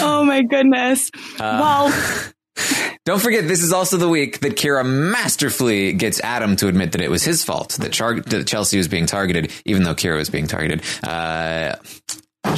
oh 0.00 0.24
my 0.24 0.42
goodness. 0.42 1.10
Uh, 1.38 1.88
well, 1.90 2.32
don't 3.04 3.20
forget, 3.20 3.48
this 3.48 3.62
is 3.62 3.72
also 3.72 3.96
the 3.96 4.08
week 4.08 4.40
that 4.40 4.52
Kira 4.52 4.84
masterfully 4.84 5.92
gets 5.92 6.20
Adam 6.20 6.56
to 6.56 6.68
admit 6.68 6.92
that 6.92 7.00
it 7.00 7.10
was 7.10 7.24
his 7.24 7.44
fault 7.44 7.70
that, 7.80 7.92
Char- 7.92 8.20
that 8.20 8.46
Chelsea 8.46 8.78
was 8.78 8.88
being 8.88 9.06
targeted, 9.06 9.52
even 9.64 9.82
though 9.82 9.94
Kira 9.94 10.16
was 10.16 10.30
being 10.30 10.46
targeted. 10.46 10.82
Uh, 11.02 11.76
uh, 12.44 12.56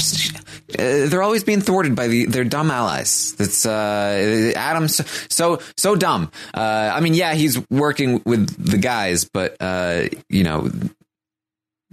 they're 0.78 1.23
always 1.23 1.45
being 1.45 1.61
thwarted 1.61 1.95
by 1.95 2.09
the, 2.09 2.25
their 2.26 2.45
dumb 2.45 2.71
allies. 2.71 3.35
That's 3.37 3.66
uh, 3.66 4.52
Adam's 4.57 4.97
so, 4.97 5.04
so 5.28 5.62
so 5.76 5.95
dumb. 5.95 6.31
Uh, 6.54 6.90
I 6.93 7.00
mean, 7.00 7.14
yeah, 7.14 7.35
he's 7.35 7.59
working 7.71 8.23
with 8.25 8.57
the 8.59 8.78
guys, 8.78 9.25
but 9.25 9.57
uh, 9.61 10.09
you 10.28 10.43
know, 10.43 10.71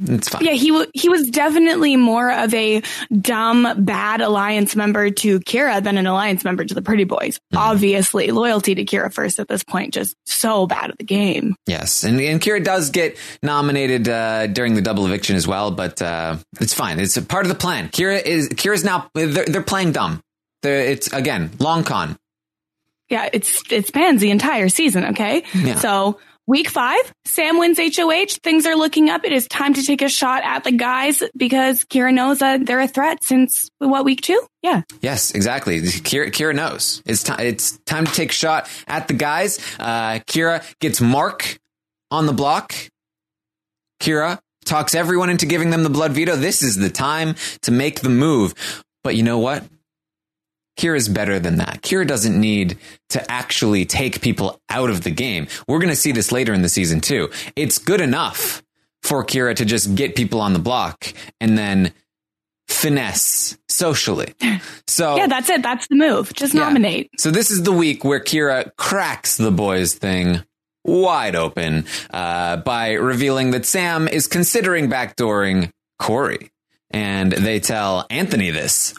it's 0.03 0.29
fine. 0.29 0.43
Yeah, 0.45 0.53
he 0.53 0.69
w- 0.69 0.89
he 0.93 1.09
was 1.09 1.29
definitely 1.29 1.95
more 1.95 2.31
of 2.31 2.53
a 2.53 2.81
dumb, 3.11 3.85
bad 3.85 4.21
alliance 4.21 4.75
member 4.75 5.09
to 5.09 5.39
Kira 5.41 5.83
than 5.83 5.97
an 5.97 6.07
alliance 6.07 6.43
member 6.43 6.65
to 6.65 6.73
the 6.73 6.81
Pretty 6.81 7.03
Boys. 7.03 7.37
Mm-hmm. 7.37 7.57
Obviously, 7.57 8.31
loyalty 8.31 8.75
to 8.75 8.85
Kira 8.85 9.13
first 9.13 9.39
at 9.39 9.47
this 9.47 9.63
point, 9.63 9.93
just 9.93 10.15
so 10.25 10.67
bad 10.67 10.91
at 10.91 10.97
the 10.97 11.03
game. 11.03 11.55
Yes, 11.67 12.03
and 12.03 12.19
and 12.19 12.41
Kyra 12.41 12.63
does 12.63 12.89
get 12.89 13.17
nominated 13.43 14.07
uh, 14.07 14.47
during 14.47 14.75
the 14.75 14.81
double 14.81 15.05
eviction 15.05 15.35
as 15.35 15.47
well, 15.47 15.71
but 15.71 16.01
uh, 16.01 16.37
it's 16.59 16.73
fine. 16.73 16.99
It's 16.99 17.17
a 17.17 17.21
part 17.21 17.45
of 17.45 17.49
the 17.49 17.57
plan. 17.57 17.89
Kira 17.89 18.21
is 18.23 18.49
Kyra's 18.49 18.83
now 18.83 19.09
they're, 19.13 19.27
they're 19.27 19.61
playing 19.61 19.91
dumb. 19.91 20.21
They're, 20.61 20.81
it's 20.81 21.11
again 21.13 21.51
long 21.59 21.83
con. 21.83 22.17
Yeah, 23.09 23.29
it's 23.33 23.61
it 23.69 23.87
spans 23.87 24.21
the 24.21 24.31
entire 24.31 24.69
season. 24.69 25.05
Okay, 25.07 25.43
yeah. 25.53 25.75
so 25.75 26.19
Week 26.47 26.69
five, 26.69 27.13
Sam 27.25 27.59
wins 27.59 27.77
HOH. 27.79 28.39
Things 28.43 28.65
are 28.65 28.75
looking 28.75 29.09
up. 29.09 29.23
It 29.23 29.31
is 29.31 29.47
time 29.47 29.73
to 29.75 29.83
take 29.83 30.01
a 30.01 30.09
shot 30.09 30.43
at 30.43 30.63
the 30.63 30.71
guys 30.71 31.23
because 31.37 31.85
Kira 31.85 32.13
knows 32.13 32.39
that 32.39 32.65
they're 32.65 32.79
a 32.79 32.87
threat 32.87 33.23
since 33.23 33.69
what 33.77 34.05
week 34.05 34.21
two? 34.21 34.41
Yeah. 34.63 34.81
Yes, 35.01 35.31
exactly. 35.31 35.79
Kira, 35.81 36.31
Kyra 36.31 36.55
knows 36.55 37.03
it's 37.05 37.23
time. 37.23 37.39
It's 37.39 37.77
time 37.85 38.05
to 38.05 38.11
take 38.11 38.31
a 38.31 38.33
shot 38.33 38.67
at 38.87 39.07
the 39.07 39.13
guys. 39.13 39.59
Uh, 39.79 40.19
Kyra 40.27 40.63
gets 40.79 40.99
Mark 40.99 41.59
on 42.09 42.25
the 42.25 42.33
block. 42.33 42.73
Kira 44.01 44.39
talks 44.65 44.95
everyone 44.95 45.29
into 45.29 45.45
giving 45.45 45.69
them 45.69 45.83
the 45.83 45.89
blood 45.89 46.11
veto. 46.11 46.35
This 46.35 46.63
is 46.63 46.75
the 46.75 46.89
time 46.89 47.35
to 47.61 47.71
make 47.71 48.01
the 48.01 48.09
move. 48.09 48.53
But 49.03 49.15
you 49.15 49.23
know 49.23 49.37
what? 49.39 49.63
Kyra's 50.81 51.07
better 51.07 51.39
than 51.39 51.57
that. 51.57 51.83
Kira 51.83 52.07
doesn't 52.07 52.39
need 52.39 52.77
to 53.09 53.31
actually 53.31 53.85
take 53.85 54.19
people 54.21 54.59
out 54.67 54.89
of 54.89 55.03
the 55.03 55.11
game. 55.11 55.47
We're 55.67 55.77
going 55.77 55.89
to 55.89 55.95
see 55.95 56.11
this 56.11 56.31
later 56.31 56.53
in 56.53 56.63
the 56.63 56.69
season 56.69 57.01
too. 57.01 57.29
It's 57.55 57.77
good 57.77 58.01
enough 58.01 58.63
for 59.03 59.23
Kira 59.23 59.55
to 59.55 59.65
just 59.65 59.93
get 59.93 60.15
people 60.15 60.41
on 60.41 60.53
the 60.53 60.59
block 60.59 61.13
and 61.39 61.55
then 61.55 61.93
finesse 62.67 63.57
socially. 63.69 64.33
So 64.87 65.15
yeah, 65.15 65.27
that's 65.27 65.49
it. 65.49 65.63
That's 65.63 65.87
the 65.87 65.95
move. 65.95 66.33
Just 66.33 66.53
yeah. 66.53 66.63
nominate. 66.63 67.11
So 67.17 67.31
this 67.31 67.49
is 67.49 67.63
the 67.63 67.71
week 67.71 68.03
where 68.03 68.19
Kira 68.19 68.75
cracks 68.75 69.37
the 69.37 69.49
boys 69.49 69.93
thing 69.93 70.43
wide 70.83 71.33
open 71.33 71.85
uh, 72.09 72.57
by 72.57 72.93
revealing 72.93 73.51
that 73.51 73.65
Sam 73.65 74.09
is 74.09 74.27
considering 74.27 74.89
backdooring 74.89 75.71
Corey. 75.97 76.51
And 76.89 77.31
they 77.31 77.61
tell 77.61 78.05
Anthony 78.09 78.51
this 78.51 78.93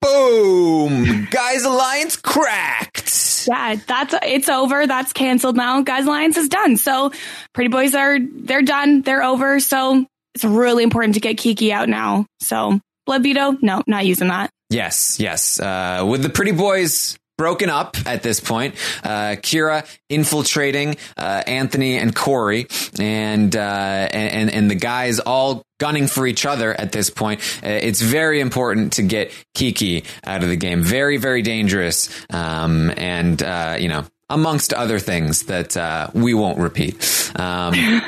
Boom! 0.00 1.28
Guys 1.30 1.64
Alliance 1.64 2.16
cracked. 2.16 3.46
Yeah, 3.46 3.76
that's 3.86 4.14
it's 4.22 4.48
over. 4.48 4.86
That's 4.86 5.12
canceled 5.12 5.56
now. 5.56 5.82
Guys 5.82 6.06
Alliance 6.06 6.36
is 6.36 6.48
done. 6.48 6.76
So 6.76 7.12
Pretty 7.52 7.68
Boys 7.68 7.94
are 7.94 8.18
they're 8.20 8.62
done. 8.62 9.02
They're 9.02 9.22
over. 9.22 9.60
So 9.60 10.06
it's 10.34 10.44
really 10.44 10.84
important 10.84 11.14
to 11.14 11.20
get 11.20 11.36
Kiki 11.38 11.72
out 11.72 11.88
now. 11.88 12.26
So 12.40 12.80
blood 13.06 13.22
veto, 13.22 13.56
no, 13.60 13.82
not 13.86 14.06
using 14.06 14.28
that. 14.28 14.50
Yes, 14.70 15.18
yes. 15.18 15.58
Uh, 15.58 16.06
with 16.08 16.22
the 16.22 16.28
Pretty 16.30 16.52
Boys 16.52 17.18
broken 17.40 17.70
up 17.70 17.96
at 18.04 18.22
this 18.22 18.38
point. 18.38 18.74
Uh, 19.02 19.34
Kyra 19.40 19.86
infiltrating 20.10 20.98
uh, 21.16 21.42
Anthony 21.46 21.96
and 21.96 22.14
Corey, 22.14 22.66
and, 22.98 23.56
uh, 23.56 24.08
and 24.12 24.50
and 24.50 24.70
the 24.70 24.74
guys 24.74 25.20
all 25.20 25.64
gunning 25.78 26.06
for 26.06 26.26
each 26.26 26.44
other 26.44 26.78
at 26.78 26.92
this 26.92 27.08
point. 27.08 27.40
Uh, 27.64 27.68
it's 27.68 28.02
very 28.02 28.40
important 28.40 28.92
to 28.92 29.02
get 29.02 29.32
Kiki 29.54 30.04
out 30.22 30.42
of 30.42 30.50
the 30.50 30.56
game. 30.56 30.82
Very 30.82 31.16
very 31.16 31.40
dangerous, 31.40 32.10
um, 32.28 32.92
and 32.98 33.42
uh, 33.42 33.78
you 33.80 33.88
know 33.88 34.04
amongst 34.28 34.74
other 34.74 34.98
things 34.98 35.44
that 35.44 35.78
uh, 35.78 36.10
we 36.12 36.34
won't 36.34 36.58
repeat. 36.58 36.94
Um, 37.36 38.02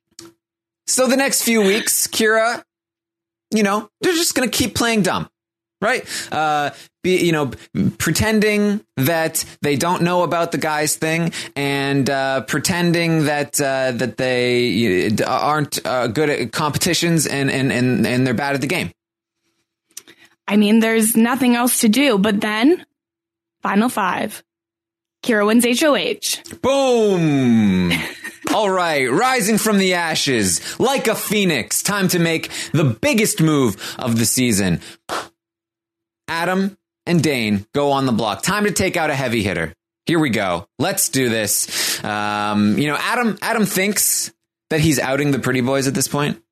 so 0.88 1.06
the 1.06 1.16
next 1.16 1.42
few 1.42 1.62
weeks, 1.62 2.08
Kira, 2.08 2.64
you 3.52 3.62
know, 3.62 3.88
they're 4.00 4.12
just 4.14 4.34
going 4.34 4.50
to 4.50 4.58
keep 4.58 4.74
playing 4.74 5.02
dumb 5.02 5.28
right? 5.80 6.32
Uh, 6.32 6.70
be, 7.06 7.24
you 7.24 7.30
know, 7.30 7.52
pretending 7.98 8.84
that 8.96 9.44
they 9.62 9.76
don't 9.76 10.02
know 10.02 10.24
about 10.24 10.50
the 10.50 10.58
guys 10.58 10.96
thing 10.96 11.32
and 11.54 12.10
uh, 12.10 12.40
pretending 12.42 13.26
that 13.26 13.60
uh, 13.60 13.92
that 13.92 14.16
they 14.16 15.16
aren't 15.24 15.86
uh, 15.86 16.08
good 16.08 16.28
at 16.28 16.52
competitions 16.52 17.26
and, 17.26 17.48
and 17.48 17.72
and 17.72 18.04
and 18.04 18.26
they're 18.26 18.34
bad 18.34 18.56
at 18.56 18.60
the 18.60 18.66
game. 18.66 18.90
I 20.48 20.56
mean, 20.56 20.80
there's 20.80 21.16
nothing 21.16 21.54
else 21.54 21.80
to 21.80 21.88
do. 21.88 22.18
But 22.18 22.40
then, 22.40 22.84
final 23.62 23.88
five, 23.88 24.42
Kyra 25.22 25.46
wins 25.46 25.64
HOH. 25.64 26.56
Boom. 26.60 27.92
All 28.54 28.70
right, 28.70 29.10
rising 29.10 29.58
from 29.58 29.78
the 29.78 29.94
ashes 29.94 30.78
like 30.80 31.06
a 31.06 31.14
phoenix. 31.14 31.82
Time 31.82 32.08
to 32.08 32.18
make 32.18 32.50
the 32.72 32.84
biggest 32.84 33.40
move 33.40 33.76
of 33.98 34.18
the 34.18 34.26
season. 34.26 34.80
Adam 36.28 36.76
and 37.06 37.22
Dane 37.22 37.66
go 37.74 37.92
on 37.92 38.06
the 38.06 38.12
block. 38.12 38.42
Time 38.42 38.64
to 38.64 38.72
take 38.72 38.96
out 38.96 39.10
a 39.10 39.14
heavy 39.14 39.42
hitter. 39.42 39.72
Here 40.06 40.18
we 40.18 40.30
go. 40.30 40.68
Let's 40.78 41.08
do 41.08 41.28
this. 41.28 42.02
Um, 42.04 42.78
you 42.78 42.88
know, 42.88 42.96
Adam. 42.96 43.38
Adam 43.42 43.66
thinks 43.66 44.32
that 44.70 44.80
he's 44.80 44.98
outing 44.98 45.30
the 45.30 45.38
pretty 45.38 45.60
boys 45.60 45.88
at 45.88 45.94
this 45.94 46.08
point. 46.08 46.42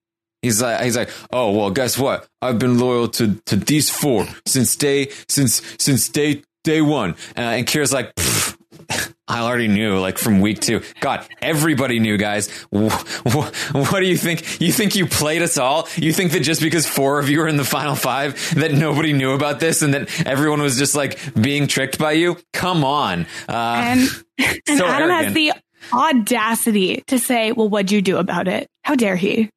He's 0.42 0.60
like, 0.60 0.82
he's 0.82 0.96
like, 0.96 1.10
oh 1.32 1.52
well, 1.52 1.70
guess 1.70 1.98
what? 1.98 2.28
I've 2.42 2.58
been 2.58 2.78
loyal 2.78 3.08
to 3.08 3.34
to 3.46 3.56
these 3.56 3.90
four 3.90 4.26
since 4.44 4.76
day 4.76 5.10
since 5.28 5.62
since 5.78 6.08
day 6.08 6.42
day 6.64 6.82
one. 6.82 7.12
Uh, 7.36 7.40
and 7.40 7.66
Kyra's 7.66 7.92
like, 7.92 8.12
I 9.26 9.40
already 9.40 9.68
knew, 9.68 9.98
like 9.98 10.18
from 10.18 10.40
week 10.40 10.60
two. 10.60 10.82
God, 11.00 11.26
everybody 11.40 11.98
knew, 11.98 12.18
guys. 12.18 12.50
What 12.70 13.54
do 14.00 14.04
you 14.04 14.18
think? 14.18 14.60
You 14.60 14.70
think 14.70 14.94
you 14.94 15.06
played 15.06 15.40
us 15.40 15.56
all? 15.56 15.88
You 15.96 16.12
think 16.12 16.32
that 16.32 16.40
just 16.40 16.60
because 16.60 16.86
four 16.86 17.18
of 17.18 17.30
you 17.30 17.38
were 17.38 17.48
in 17.48 17.56
the 17.56 17.64
final 17.64 17.94
five, 17.94 18.54
that 18.56 18.72
nobody 18.72 19.14
knew 19.14 19.32
about 19.32 19.60
this 19.60 19.80
and 19.80 19.94
that 19.94 20.26
everyone 20.26 20.60
was 20.60 20.76
just 20.76 20.94
like 20.94 21.18
being 21.40 21.66
tricked 21.68 21.98
by 21.98 22.12
you? 22.12 22.36
Come 22.52 22.84
on. 22.84 23.26
Uh, 23.48 23.82
and, 23.86 24.00
and 24.38 24.78
so 24.78 24.84
Adam 24.86 25.10
arrogant. 25.10 25.24
has 25.24 25.32
the 25.34 25.52
audacity 25.92 27.02
to 27.06 27.18
say, 27.18 27.52
well, 27.52 27.68
what'd 27.68 27.90
you 27.90 28.02
do 28.02 28.18
about 28.18 28.46
it? 28.46 28.68
How 28.82 28.94
dare 28.94 29.16
he? 29.16 29.48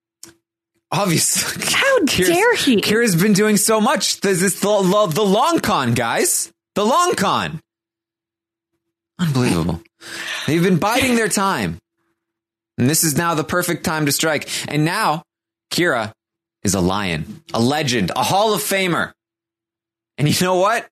Obviously. 0.91 1.65
How 1.73 1.99
dare 2.05 2.55
he? 2.55 2.81
Kyra's 2.81 3.15
been 3.21 3.33
doing 3.33 3.57
so 3.57 3.81
much. 3.81 4.21
This 4.21 4.41
is 4.41 4.61
the, 4.61 5.11
the 5.13 5.25
long 5.25 5.59
con, 5.59 5.93
guys. 5.93 6.53
The 6.75 6.85
long 6.85 7.15
con. 7.15 7.59
Unbelievable. 9.19 9.81
They've 10.45 10.63
been 10.63 10.77
biding 10.77 11.15
their 11.15 11.27
time. 11.27 11.79
And 12.77 12.89
this 12.89 13.03
is 13.03 13.17
now 13.17 13.33
the 13.33 13.43
perfect 13.43 13.83
time 13.83 14.05
to 14.05 14.11
strike. 14.11 14.47
And 14.67 14.85
now 14.85 15.23
Kira 15.71 16.11
is 16.63 16.75
a 16.75 16.81
lion, 16.81 17.41
a 17.53 17.59
legend, 17.59 18.11
a 18.15 18.23
Hall 18.23 18.53
of 18.53 18.61
Famer. 18.61 19.13
And 20.17 20.27
you 20.27 20.45
know 20.45 20.57
what? 20.57 20.87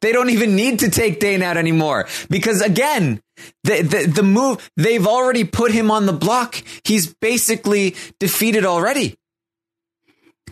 They 0.00 0.12
don't 0.12 0.30
even 0.30 0.56
need 0.56 0.80
to 0.80 0.90
take 0.90 1.20
Dane 1.20 1.42
out 1.42 1.56
anymore 1.56 2.08
because 2.30 2.62
again, 2.62 3.20
the, 3.64 3.82
the, 3.82 4.06
the 4.06 4.22
move, 4.22 4.70
they've 4.76 5.06
already 5.06 5.44
put 5.44 5.72
him 5.72 5.90
on 5.90 6.06
the 6.06 6.12
block. 6.12 6.62
He's 6.84 7.12
basically 7.14 7.96
defeated 8.18 8.64
already. 8.64 9.16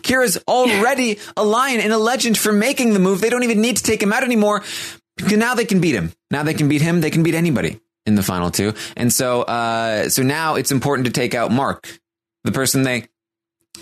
Kira's 0.01 0.37
already 0.47 1.19
a 1.35 1.43
lion 1.43 1.81
and 1.81 1.91
a 1.91 1.97
legend 1.97 2.37
for 2.37 2.53
making 2.53 2.93
the 2.93 2.99
move. 2.99 3.21
They 3.21 3.29
don't 3.29 3.43
even 3.43 3.59
need 3.61 3.77
to 3.77 3.83
take 3.83 4.01
him 4.01 4.13
out 4.13 4.23
anymore. 4.23 4.63
Now 5.27 5.55
they 5.55 5.65
can 5.65 5.81
beat 5.81 5.95
him. 5.95 6.13
Now 6.31 6.43
they 6.43 6.53
can 6.53 6.69
beat 6.69 6.81
him. 6.81 7.01
They 7.01 7.11
can 7.11 7.23
beat 7.23 7.35
anybody 7.35 7.79
in 8.05 8.15
the 8.15 8.23
final 8.23 8.51
two. 8.51 8.73
And 8.95 9.11
so, 9.11 9.43
uh, 9.43 10.09
so 10.09 10.23
now 10.23 10.55
it's 10.55 10.71
important 10.71 11.05
to 11.05 11.11
take 11.11 11.33
out 11.33 11.51
Mark, 11.51 11.99
the 12.43 12.51
person 12.51 12.83
they 12.83 13.05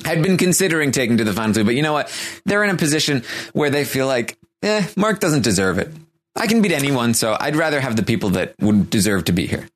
had 0.05 0.21
been 0.21 0.37
considering 0.37 0.91
taking 0.91 1.17
to 1.17 1.23
the 1.23 1.33
final 1.33 1.53
two. 1.53 1.63
But 1.63 1.75
you 1.75 1.81
know 1.81 1.93
what? 1.93 2.11
They're 2.45 2.63
in 2.63 2.69
a 2.69 2.77
position 2.77 3.23
where 3.53 3.69
they 3.69 3.85
feel 3.85 4.07
like, 4.07 4.37
eh, 4.63 4.85
Mark 4.95 5.19
doesn't 5.19 5.43
deserve 5.43 5.79
it. 5.79 5.91
I 6.35 6.47
can 6.47 6.61
beat 6.61 6.71
anyone, 6.71 7.13
so 7.13 7.35
I'd 7.39 7.55
rather 7.55 7.79
have 7.79 7.95
the 7.95 8.03
people 8.03 8.31
that 8.31 8.53
would 8.59 8.89
deserve 8.89 9.25
to 9.25 9.31
be 9.31 9.47
here. 9.47 9.67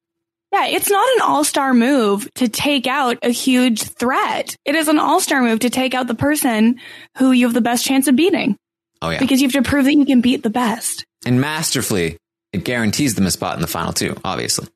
Yeah, 0.54 0.68
it's 0.68 0.90
not 0.90 1.08
an 1.16 1.22
all 1.22 1.44
star 1.44 1.74
move 1.74 2.30
to 2.36 2.50
take 2.50 2.86
out 2.86 3.18
a 3.24 3.30
huge 3.30 3.84
threat. 3.84 4.58
It 4.66 4.76
is 4.76 4.90
an 4.90 5.00
all 5.00 5.22
star 5.22 5.42
move 5.42 5.62
to 5.62 5.70
take 5.70 5.94
out 5.94 6.08
the 6.08 6.16
person 6.16 6.80
who 7.18 7.32
you 7.32 7.46
have 7.48 7.54
the 7.54 7.62
best 7.62 7.86
chance 7.86 8.08
of 8.08 8.16
beating 8.16 8.58
Oh 9.02 9.10
yeah. 9.10 9.20
because 9.20 9.42
you 9.42 9.48
have 9.48 9.64
to 9.64 9.68
prove 9.70 9.86
that 9.86 9.94
you 9.94 10.06
can 10.06 10.22
beat 10.22 10.44
the 10.44 10.50
best. 10.50 11.06
and 11.26 11.40
masterfully, 11.42 12.18
it 12.54 12.64
guarantees 12.64 13.16
them 13.16 13.26
a 13.26 13.32
spot 13.32 13.56
in 13.56 13.62
the 13.62 13.68
final 13.68 13.94
two, 13.94 14.16
obviously. 14.24 14.68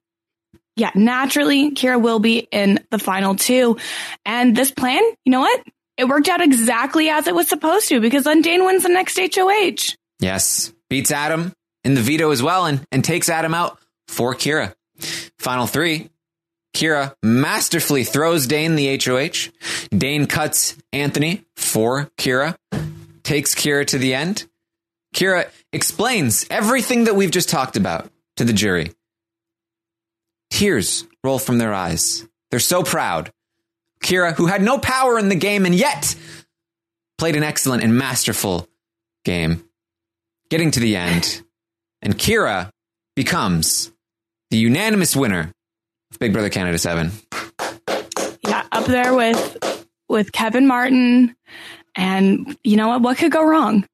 Yeah, 0.77 0.91
naturally, 0.95 1.71
Kira 1.71 2.01
will 2.01 2.19
be 2.19 2.47
in 2.51 2.83
the 2.91 2.99
final 2.99 3.35
two. 3.35 3.77
And 4.25 4.55
this 4.55 4.71
plan, 4.71 5.01
you 5.23 5.31
know 5.31 5.39
what? 5.39 5.63
It 5.97 6.05
worked 6.09 6.27
out 6.27 6.41
exactly 6.41 7.07
as 7.09 7.27
it 7.27 7.35
was 7.35 7.47
supposed 7.47 7.87
to 7.89 8.01
because 8.01 8.25
then 8.25 8.41
Dane 8.41 8.65
wins 8.65 8.83
the 8.83 8.89
next 8.89 9.17
HOH. 9.17 9.95
Yes. 10.19 10.73
Beats 10.89 11.11
Adam 11.11 11.53
in 11.85 11.93
the 11.93 12.01
veto 12.01 12.31
as 12.31 12.43
well 12.43 12.65
and, 12.65 12.85
and 12.91 13.05
takes 13.05 13.29
Adam 13.29 13.53
out 13.53 13.79
for 14.09 14.33
Kira. 14.35 14.73
Final 15.39 15.67
three. 15.67 16.09
Kira 16.75 17.13
masterfully 17.23 18.03
throws 18.03 18.45
Dane 18.47 18.75
the 18.75 18.99
HOH. 19.01 19.51
Dane 19.97 20.25
cuts 20.27 20.75
Anthony 20.91 21.45
for 21.55 22.09
Kira, 22.17 22.57
takes 23.25 23.53
Kira 23.53 23.85
to 23.87 23.97
the 23.97 24.13
end. 24.13 24.45
Kira 25.13 25.49
explains 25.73 26.45
everything 26.49 27.05
that 27.05 27.15
we've 27.15 27.31
just 27.31 27.49
talked 27.49 27.75
about 27.75 28.09
to 28.37 28.45
the 28.45 28.53
jury. 28.53 28.93
Tears 30.51 31.05
roll 31.23 31.39
from 31.39 31.57
their 31.57 31.73
eyes. 31.73 32.25
They're 32.51 32.59
so 32.59 32.83
proud. 32.83 33.31
Kira, 34.03 34.33
who 34.33 34.45
had 34.45 34.61
no 34.61 34.77
power 34.77 35.17
in 35.19 35.29
the 35.29 35.35
game 35.35 35.65
and 35.65 35.73
yet 35.73 36.15
played 37.17 37.35
an 37.35 37.43
excellent 37.43 37.83
and 37.83 37.97
masterful 37.97 38.67
game, 39.23 39.65
getting 40.49 40.71
to 40.71 40.79
the 40.79 40.95
end. 40.95 41.41
And 42.01 42.17
Kira 42.17 42.69
becomes 43.15 43.91
the 44.51 44.57
unanimous 44.57 45.15
winner 45.15 45.51
of 46.11 46.19
Big 46.19 46.33
Brother 46.33 46.49
Canada 46.49 46.77
7. 46.77 47.11
Yeah, 48.47 48.63
up 48.71 48.85
there 48.85 49.15
with 49.15 49.85
with 50.07 50.31
Kevin 50.31 50.67
Martin. 50.67 51.35
And 51.95 52.57
you 52.63 52.77
know 52.77 52.89
what? 52.89 53.01
What 53.01 53.17
could 53.17 53.31
go 53.31 53.43
wrong? 53.43 53.85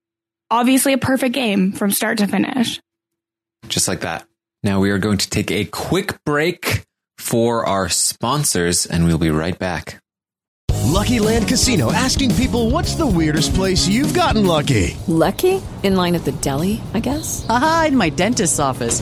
Obviously 0.50 0.93
a 0.93 0.98
perfect 0.98 1.34
game 1.34 1.72
from 1.72 1.91
start 1.91 2.17
to 2.17 2.27
finish. 2.27 2.81
Just 3.67 3.88
like 3.88 4.01
that. 4.01 4.25
Now 4.63 4.79
we 4.79 4.91
are 4.91 5.00
going 5.00 5.17
to 5.20 5.29
take 5.29 5.51
a 5.51 5.65
quick 5.65 6.24
break 6.25 6.84
for 7.17 7.65
our 7.65 7.88
sponsors, 7.88 8.86
and 8.86 9.05
we'll 9.05 9.17
be 9.17 9.29
right 9.29 9.58
back. 9.58 10.01
Lucky 10.91 11.20
Land 11.20 11.48
Casino 11.48 11.91
asking 11.91 12.36
people 12.36 12.70
what's 12.70 12.96
the 12.96 13.08
weirdest 13.08 13.53
place 13.53 13.88
you've 13.88 14.13
gotten 14.13 14.46
lucky? 14.46 14.98
Lucky? 15.08 15.62
In 15.84 15.96
line 15.96 16.15
at 16.15 16.25
the 16.25 16.31
deli, 16.34 16.81
I 16.94 17.00
guess? 17.00 17.46
Aha, 17.48 17.85
in 17.87 17.98
my 17.98 18.09
dentist's 18.09 18.59
office. 18.59 19.01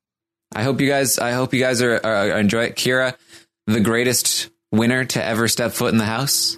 I 0.53 0.63
hope 0.63 0.81
you 0.81 0.87
guys, 0.87 1.19
I 1.19 1.31
hope 1.31 1.53
you 1.53 1.59
guys 1.59 1.81
are, 1.81 1.95
are, 1.95 2.31
are 2.31 2.39
enjoy 2.39 2.65
it. 2.65 2.75
Kira, 2.75 3.15
the 3.67 3.79
greatest 3.79 4.49
winner 4.71 5.05
to 5.05 5.23
ever 5.23 5.47
step 5.47 5.71
foot 5.71 5.91
in 5.91 5.97
the 5.97 6.05
house. 6.05 6.57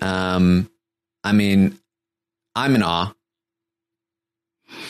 Um, 0.00 0.70
I 1.22 1.32
mean, 1.32 1.78
I'm 2.54 2.74
in 2.74 2.82
awe. 2.82 3.12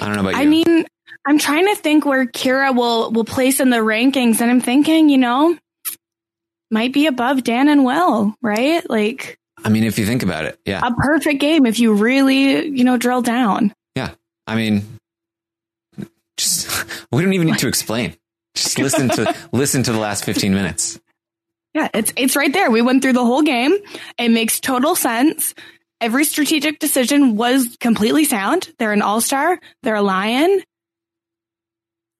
I 0.00 0.04
don't 0.06 0.14
know 0.14 0.20
about 0.20 0.34
you. 0.34 0.40
I 0.40 0.46
mean, 0.46 0.86
I'm 1.26 1.38
trying 1.38 1.66
to 1.66 1.74
think 1.74 2.04
where 2.04 2.26
Kira 2.26 2.74
will 2.74 3.10
will 3.10 3.24
place 3.24 3.60
in 3.60 3.70
the 3.70 3.78
rankings, 3.78 4.40
and 4.40 4.50
I'm 4.50 4.60
thinking, 4.60 5.08
you 5.08 5.18
know, 5.18 5.56
might 6.70 6.92
be 6.92 7.06
above 7.06 7.44
Dan 7.44 7.68
and 7.68 7.84
Will, 7.84 8.34
right? 8.42 8.88
Like 8.88 9.38
I 9.64 9.68
mean, 9.68 9.84
if 9.84 9.98
you 9.98 10.06
think 10.06 10.22
about 10.22 10.44
it, 10.44 10.58
yeah, 10.64 10.80
a 10.82 10.94
perfect 10.94 11.40
game 11.40 11.66
if 11.66 11.78
you 11.78 11.94
really, 11.94 12.66
you 12.68 12.84
know, 12.84 12.96
drill 12.96 13.22
down. 13.22 13.74
yeah. 13.94 14.10
I 14.46 14.56
mean, 14.56 14.82
just 16.36 16.68
we 17.12 17.22
don't 17.22 17.32
even 17.32 17.46
need 17.46 17.58
to 17.58 17.68
explain. 17.74 18.16
Just 18.62 18.79
listen 18.79 19.09
to 19.11 19.35
listen 19.53 19.83
to 19.85 19.92
the 19.92 19.99
last 19.99 20.25
15 20.25 20.55
minutes. 20.55 21.01
Yeah, 21.75 21.88
it's 21.94 22.12
it's 22.16 22.37
right 22.37 22.53
there. 22.53 22.70
We 22.70 22.83
went 22.83 23.03
through 23.03 23.12
the 23.12 23.25
whole 23.25 23.42
game. 23.42 23.77
It 24.18 24.31
makes 24.31 24.61
total 24.61 24.94
sense. 24.94 25.55
Every 26.01 26.25
strategic 26.25 26.79
decision 26.79 27.37
was 27.37 27.77
completely 27.79 28.25
sound. 28.25 28.70
They're 28.79 28.92
an 28.92 29.03
all 29.03 29.20
star. 29.20 29.61
They're 29.83 29.96
a 29.96 30.03
lion. 30.03 30.62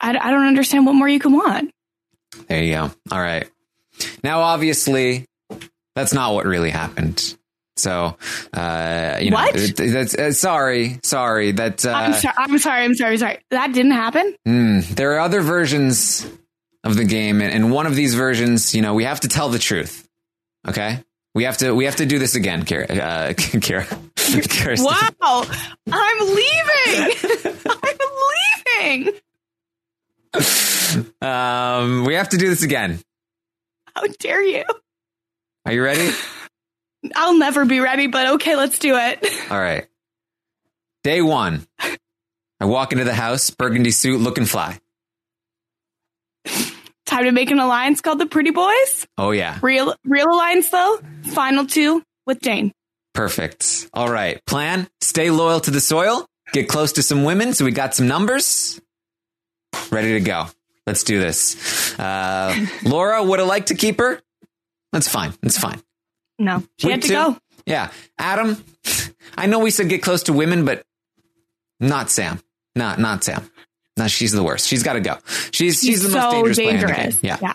I, 0.00 0.11
I 0.11 0.31
don't 0.31 0.46
understand 0.46 0.87
what 0.87 0.94
more 0.94 1.09
you 1.09 1.18
can 1.18 1.33
want. 1.33 1.70
There 2.48 2.62
you 2.62 2.74
go. 2.74 2.90
All 3.11 3.20
right. 3.20 3.48
Now, 4.22 4.40
obviously, 4.40 5.26
that's 5.94 6.12
not 6.12 6.35
what 6.35 6.46
really 6.46 6.70
happened. 6.70 7.37
So, 7.80 8.16
uh, 8.52 9.18
you 9.20 9.30
know, 9.30 9.36
What? 9.36 9.56
it- 9.56 9.76
that's 9.76 10.14
uh, 10.14 10.32
sorry, 10.32 11.00
sorry. 11.02 11.52
That 11.52 11.84
uh, 11.84 11.90
I'm 11.92 12.12
sorry. 12.14 12.34
I'm 12.38 12.58
sorry. 12.58 12.84
I'm 12.84 12.94
sorry. 12.94 13.16
Sorry. 13.18 13.38
That 13.50 13.72
didn't 13.72 13.92
happen. 13.92 14.34
mm, 14.46 14.86
there 14.88 15.12
are 15.14 15.20
other 15.20 15.40
versions 15.40 16.26
of 16.84 16.96
the 16.96 17.04
game, 17.04 17.40
and, 17.42 17.52
and 17.52 17.70
one 17.72 17.86
of 17.86 17.94
these 17.94 18.14
versions, 18.14 18.74
you 18.74 18.82
know, 18.82 18.94
we 18.94 19.04
have 19.04 19.20
to 19.20 19.28
tell 19.28 19.48
the 19.48 19.58
truth. 19.58 20.06
Okay, 20.68 21.02
we 21.34 21.44
have 21.44 21.56
to 21.58 21.72
we 21.74 21.84
have 21.86 21.96
to 21.96 22.06
do 22.06 22.18
this 22.18 22.34
again, 22.34 22.64
Kira. 22.64 22.90
Uh, 22.90 23.28
Kira. 23.34 23.86
Wow. 24.82 25.44
I'm 25.90 26.20
leaving. 26.26 27.16
I'm 27.66 29.04
leaving. 29.04 29.20
Um, 31.20 32.04
we 32.04 32.14
have 32.14 32.28
to 32.30 32.36
do 32.38 32.48
this 32.48 32.62
again. 32.62 33.00
How 33.94 34.04
dare 34.18 34.42
you? 34.42 34.64
Are 35.66 35.72
you 35.72 35.82
ready? 35.82 36.10
I'll 37.14 37.38
never 37.38 37.64
be 37.64 37.80
ready, 37.80 38.06
but 38.06 38.26
okay, 38.34 38.56
let's 38.56 38.78
do 38.78 38.96
it. 38.96 39.26
All 39.50 39.58
right. 39.60 39.86
Day 41.02 41.22
one. 41.22 41.66
I 42.60 42.66
walk 42.66 42.92
into 42.92 43.04
the 43.04 43.14
house, 43.14 43.48
burgundy 43.50 43.90
suit, 43.90 44.20
looking 44.20 44.44
fly. 44.44 44.78
Time 47.06 47.24
to 47.24 47.32
make 47.32 47.50
an 47.50 47.58
alliance 47.58 48.00
called 48.00 48.18
the 48.20 48.26
Pretty 48.26 48.50
Boys. 48.50 49.06
Oh 49.18 49.30
yeah, 49.32 49.58
Real, 49.62 49.94
real 50.04 50.26
alliance 50.28 50.68
though. 50.70 51.00
Final 51.32 51.66
two 51.66 52.02
with 52.26 52.38
Dane. 52.40 52.72
perfect. 53.14 53.88
All 53.92 54.08
right. 54.10 54.44
Plan: 54.46 54.88
stay 55.00 55.30
loyal 55.30 55.60
to 55.60 55.70
the 55.70 55.80
soil. 55.80 56.26
Get 56.52 56.68
close 56.68 56.92
to 56.92 57.02
some 57.02 57.24
women, 57.24 57.52
so 57.54 57.64
we 57.64 57.72
got 57.72 57.94
some 57.94 58.06
numbers. 58.06 58.80
Ready 59.90 60.12
to 60.14 60.20
go. 60.20 60.46
Let's 60.86 61.02
do 61.04 61.18
this. 61.20 61.98
Uh, 61.98 62.66
Laura 62.84 63.22
would 63.22 63.38
have 63.38 63.48
liked 63.48 63.68
to 63.68 63.74
keep 63.74 63.98
her. 63.98 64.20
That's 64.92 65.08
fine. 65.08 65.32
That's 65.42 65.58
fine. 65.58 65.80
No, 66.40 66.64
she 66.79 66.87
Week 66.88 66.94
had 66.94 67.03
to 67.03 67.09
two. 67.09 67.14
go. 67.14 67.37
Yeah. 67.66 67.90
Adam, 68.18 68.64
I 69.37 69.46
know 69.46 69.59
we 69.61 69.70
said 69.70 69.88
get 69.88 70.03
close 70.03 70.24
to 70.24 70.33
women, 70.33 70.64
but 70.64 70.83
not 71.79 72.11
Sam. 72.11 72.40
Not, 72.74 72.98
not 72.98 73.22
Sam. 73.22 73.48
No, 73.96 74.09
she's 74.09 74.33
the 74.33 74.42
worst. 74.42 74.66
She's 74.66 74.83
got 74.83 74.94
to 74.94 75.00
go. 75.00 75.18
She's, 75.50 75.81
she's, 75.81 75.81
She's 75.81 76.03
the 76.03 76.09
most 76.09 76.22
so 76.22 76.31
dangerous, 76.33 76.57
player 76.57 76.70
in 76.70 76.81
the 76.81 76.87
game. 76.87 76.96
dangerous. 76.96 77.22
Yeah. 77.22 77.37
Yeah. 77.42 77.55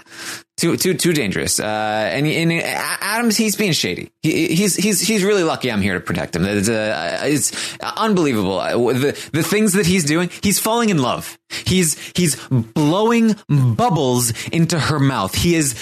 Too, 0.57 0.77
too, 0.77 0.93
too 0.93 1.11
dangerous. 1.13 1.59
Uh, 1.59 1.65
and, 1.65 2.27
and 2.27 2.51
Adams, 2.53 3.35
he's 3.35 3.55
being 3.55 3.71
shady. 3.73 4.11
He, 4.21 4.55
he's, 4.55 4.75
he's, 4.75 5.01
he's 5.01 5.23
really 5.23 5.43
lucky 5.43 5.71
I'm 5.71 5.81
here 5.81 5.95
to 5.95 5.99
protect 5.99 6.35
him. 6.35 6.45
It's, 6.45 6.69
uh, 6.69 7.21
it's 7.23 7.77
unbelievable. 7.81 8.59
The, 8.59 9.29
the 9.33 9.43
things 9.43 9.73
that 9.73 9.85
he's 9.85 10.03
doing, 10.05 10.29
he's 10.43 10.59
falling 10.59 10.89
in 10.89 10.99
love. 11.01 11.37
He's, 11.49 11.97
he's 12.15 12.35
blowing 12.47 13.35
bubbles 13.49 14.31
into 14.49 14.79
her 14.79 14.99
mouth. 14.99 15.33
He 15.35 15.55
is 15.55 15.73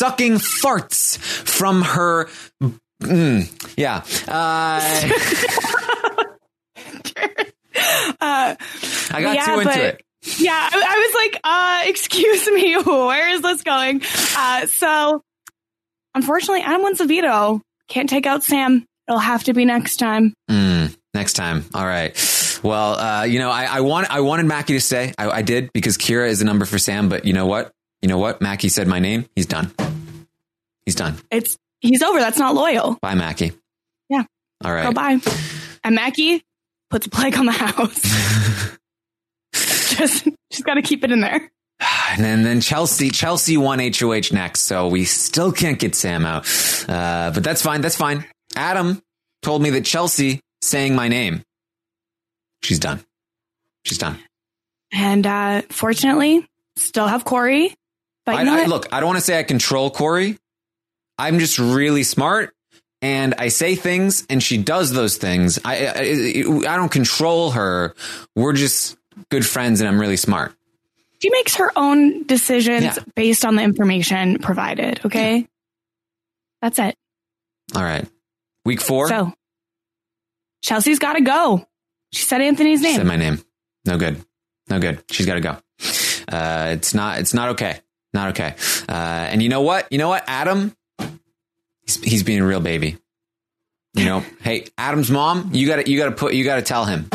sucking 0.00 0.34
farts 0.36 1.18
from 1.18 1.82
her. 1.82 2.28
Mm, 3.02 3.46
yeah. 3.76 4.02
Uh, 4.26 4.80
Uh, 8.20 8.54
I 9.12 9.22
got 9.22 9.34
yeah, 9.36 9.46
too 9.46 9.52
into 9.60 9.64
but- 9.64 9.78
it. 9.78 10.02
Yeah, 10.38 10.52
I, 10.52 10.76
I 10.76 10.98
was 10.98 11.14
like, 11.14 11.40
uh, 11.44 11.88
excuse 11.88 12.46
me, 12.48 12.74
where 12.84 13.30
is 13.30 13.40
this 13.40 13.62
going? 13.62 14.02
Uh, 14.36 14.66
so 14.66 15.22
unfortunately, 16.14 16.60
Adam 16.60 16.82
wins 16.82 16.98
the 16.98 17.06
veto. 17.06 17.62
Can't 17.88 18.08
take 18.08 18.26
out 18.26 18.42
Sam. 18.42 18.84
It'll 19.08 19.18
have 19.18 19.44
to 19.44 19.54
be 19.54 19.64
next 19.64 19.96
time. 19.96 20.34
Mm, 20.50 20.94
next 21.14 21.32
time. 21.34 21.64
All 21.74 21.86
right. 21.86 22.14
Well, 22.62 22.98
uh, 22.98 23.22
you 23.24 23.38
know, 23.38 23.50
I, 23.50 23.64
I 23.64 23.80
want 23.80 24.10
I 24.10 24.20
wanted 24.20 24.44
Mackie 24.44 24.74
to 24.74 24.80
stay. 24.80 25.14
I, 25.16 25.30
I 25.30 25.42
did 25.42 25.70
because 25.72 25.96
Kira 25.96 26.28
is 26.28 26.40
the 26.40 26.44
number 26.44 26.66
for 26.66 26.78
Sam. 26.78 27.08
But 27.08 27.24
you 27.24 27.32
know 27.32 27.46
what? 27.46 27.72
You 28.02 28.08
know 28.08 28.18
what? 28.18 28.40
Mackie 28.40 28.68
said 28.68 28.88
my 28.88 28.98
name. 28.98 29.26
He's 29.34 29.46
done. 29.46 29.72
He's 30.84 30.94
done. 30.94 31.16
It's 31.30 31.56
he's 31.80 32.02
over. 32.02 32.18
That's 32.18 32.38
not 32.38 32.54
loyal. 32.54 32.98
Bye, 33.00 33.14
Mackie. 33.14 33.52
Yeah. 34.08 34.24
All 34.64 34.72
right. 34.72 34.84
Go 34.84 34.92
bye. 34.92 35.18
And 35.84 35.94
Mackie 35.94 36.42
puts 36.88 37.06
a 37.06 37.10
plague 37.10 37.36
on 37.36 37.46
the 37.46 37.52
house. 37.52 38.00
just 39.96 40.28
just 40.50 40.64
got 40.64 40.74
to 40.74 40.82
keep 40.82 41.04
it 41.04 41.12
in 41.12 41.20
there. 41.20 41.50
And 42.10 42.24
then, 42.24 42.42
then 42.42 42.60
Chelsea 42.60 43.10
Chelsea 43.10 43.56
won 43.56 43.78
HOH 43.78 44.32
next, 44.32 44.62
so 44.62 44.88
we 44.88 45.04
still 45.04 45.52
can't 45.52 45.78
get 45.78 45.94
Sam 45.94 46.26
out. 46.26 46.46
Uh, 46.88 47.30
but 47.32 47.42
that's 47.42 47.62
fine. 47.62 47.80
That's 47.80 47.96
fine. 47.96 48.24
Adam 48.56 49.00
told 49.42 49.62
me 49.62 49.70
that 49.70 49.84
Chelsea 49.84 50.40
saying 50.60 50.94
my 50.94 51.08
name. 51.08 51.42
She's 52.62 52.78
done. 52.78 53.02
She's 53.84 53.98
done. 53.98 54.18
And 54.92 55.26
uh, 55.26 55.62
fortunately, 55.70 56.46
still 56.76 57.06
have 57.06 57.24
Corey. 57.24 57.74
But 58.32 58.38
I, 58.38 58.42
you 58.42 58.56
know 58.56 58.62
I- 58.62 58.66
look, 58.66 58.88
I 58.92 59.00
don't 59.00 59.08
want 59.08 59.18
to 59.18 59.24
say 59.24 59.38
I 59.38 59.42
control 59.42 59.90
Corey. 59.90 60.38
I'm 61.18 61.38
just 61.38 61.58
really 61.58 62.02
smart, 62.02 62.54
and 63.02 63.34
I 63.34 63.48
say 63.48 63.74
things, 63.74 64.26
and 64.30 64.42
she 64.42 64.56
does 64.56 64.90
those 64.90 65.16
things. 65.18 65.58
I 65.64 65.86
I, 65.86 66.72
I 66.72 66.76
don't 66.76 66.90
control 66.90 67.50
her. 67.52 67.94
We're 68.34 68.54
just 68.54 68.96
good 69.28 69.44
friends, 69.46 69.80
and 69.80 69.88
I'm 69.88 70.00
really 70.00 70.16
smart. 70.16 70.54
she 71.22 71.28
makes 71.30 71.56
her 71.56 71.70
own 71.76 72.24
decisions 72.26 72.84
Yeah. 72.84 72.94
based 73.14 73.44
on 73.44 73.56
the 73.56 73.62
information 73.62 74.38
provided. 74.38 75.00
Okay. 75.04 75.46
That's 76.62 76.78
it. 76.78 76.96
All 77.74 77.82
right, 77.82 78.06
week 78.64 78.80
four. 78.80 79.08
So 79.08 79.32
Chelsea's 80.62 80.98
got 80.98 81.14
to 81.14 81.20
go. 81.22 81.66
She 82.12 82.22
said 82.24 82.40
Anthony's 82.40 82.80
name. 82.82 82.96
Said 82.96 83.06
my 83.06 83.16
name. 83.16 83.42
No 83.84 83.96
good. 83.98 84.24
No 84.68 84.78
good. 84.78 85.02
She's 85.10 85.26
got 85.26 85.34
to 85.34 85.40
go. 85.40 85.56
Uh, 86.28 86.70
it's 86.76 86.92
not. 86.94 87.18
It's 87.20 87.34
not 87.34 87.50
okay. 87.50 87.80
Not 88.12 88.30
okay. 88.30 88.54
Uh, 88.88 88.92
and 88.92 89.42
you 89.42 89.48
know 89.48 89.62
what? 89.62 89.90
You 89.90 89.98
know 89.98 90.08
what? 90.08 90.24
Adam. 90.26 90.74
He's, 91.82 92.02
he's 92.02 92.22
being 92.22 92.40
a 92.40 92.46
real 92.46 92.60
baby. 92.60 92.98
You 93.94 94.04
know. 94.04 94.24
hey, 94.42 94.66
Adam's 94.76 95.10
mom. 95.10 95.50
You 95.52 95.66
got 95.66 95.76
to. 95.76 95.90
You 95.90 95.98
got 95.98 96.06
to 96.06 96.14
put. 96.14 96.34
You 96.34 96.44
got 96.44 96.56
to 96.56 96.62
tell 96.62 96.84
him. 96.84 97.08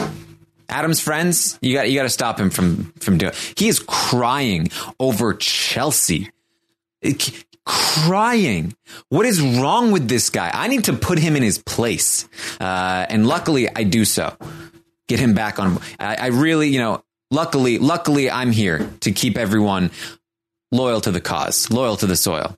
Adam's 0.70 1.00
friends. 1.00 1.60
You 1.62 1.74
got. 1.74 1.90
You 1.90 1.96
got 1.96 2.04
to 2.04 2.10
stop 2.10 2.40
him 2.40 2.50
from 2.50 2.94
from 3.00 3.18
doing. 3.18 3.34
He 3.58 3.68
is 3.68 3.80
crying 3.80 4.70
over 5.00 5.34
Chelsea. 5.34 6.32
Crying. 7.66 8.76
What 9.10 9.26
is 9.26 9.42
wrong 9.42 9.92
with 9.92 10.08
this 10.08 10.30
guy? 10.30 10.52
I 10.54 10.68
need 10.68 10.86
to 10.86 10.94
put 10.94 11.18
him 11.18 11.36
in 11.36 11.44
his 11.44 11.58
place. 11.58 12.28
Uh, 12.60 13.06
and 13.10 13.28
luckily, 13.28 13.68
I 13.76 13.84
do 13.84 14.06
so 14.06 14.36
get 15.08 15.20
him 15.20 15.34
back 15.34 15.60
on. 15.60 15.80
I, 16.00 16.16
I 16.16 16.26
really, 16.28 16.70
you 16.70 16.80
know, 16.80 17.04
luckily, 17.32 17.78
luckily, 17.78 18.30
I'm 18.30 18.52
here 18.52 18.90
to 19.02 19.12
keep 19.12 19.38
everyone 19.38 19.92
loyal 20.71 21.01
to 21.01 21.12
the 21.12 21.21
cause, 21.21 21.69
loyal 21.71 21.97
to 21.97 22.08
the 22.08 22.15
soil. 22.15 22.56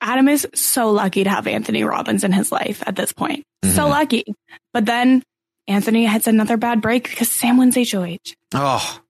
Adam 0.00 0.28
is 0.28 0.46
so 0.54 0.90
lucky 0.90 1.24
to 1.24 1.30
have 1.30 1.46
Anthony 1.46 1.82
Robbins 1.82 2.22
in 2.24 2.32
his 2.32 2.52
life 2.52 2.82
at 2.86 2.94
this 2.96 3.12
point. 3.12 3.44
So 3.64 3.84
Mhm. 3.86 3.90
lucky. 3.90 4.24
But 4.72 4.86
then 4.86 5.22
Anthony 5.66 6.06
hits 6.06 6.26
another 6.26 6.56
bad 6.56 6.80
break 6.80 7.08
because 7.10 7.30
Sam 7.30 7.56
wins 7.58 7.76
HOH. 7.76 8.34
Oh, 8.54 9.00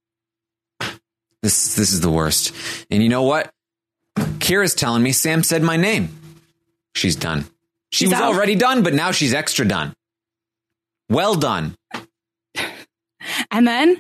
this 1.42 1.74
this 1.76 1.92
is 1.92 2.00
the 2.00 2.10
worst. 2.10 2.52
And 2.90 3.02
you 3.02 3.08
know 3.08 3.22
what? 3.22 3.50
Kira's 4.16 4.74
telling 4.74 5.02
me 5.02 5.12
Sam 5.12 5.42
said 5.42 5.62
my 5.62 5.76
name. 5.76 6.08
She's 6.96 7.16
done. 7.16 7.44
She 7.92 8.04
She's 8.06 8.10
was 8.10 8.20
out. 8.20 8.34
already 8.34 8.54
done, 8.56 8.82
but 8.82 8.94
now 8.94 9.12
she's 9.12 9.32
extra 9.34 9.66
done. 9.66 9.94
Well 11.08 11.34
done. 11.34 11.76
And 13.50 13.66
then 13.68 13.98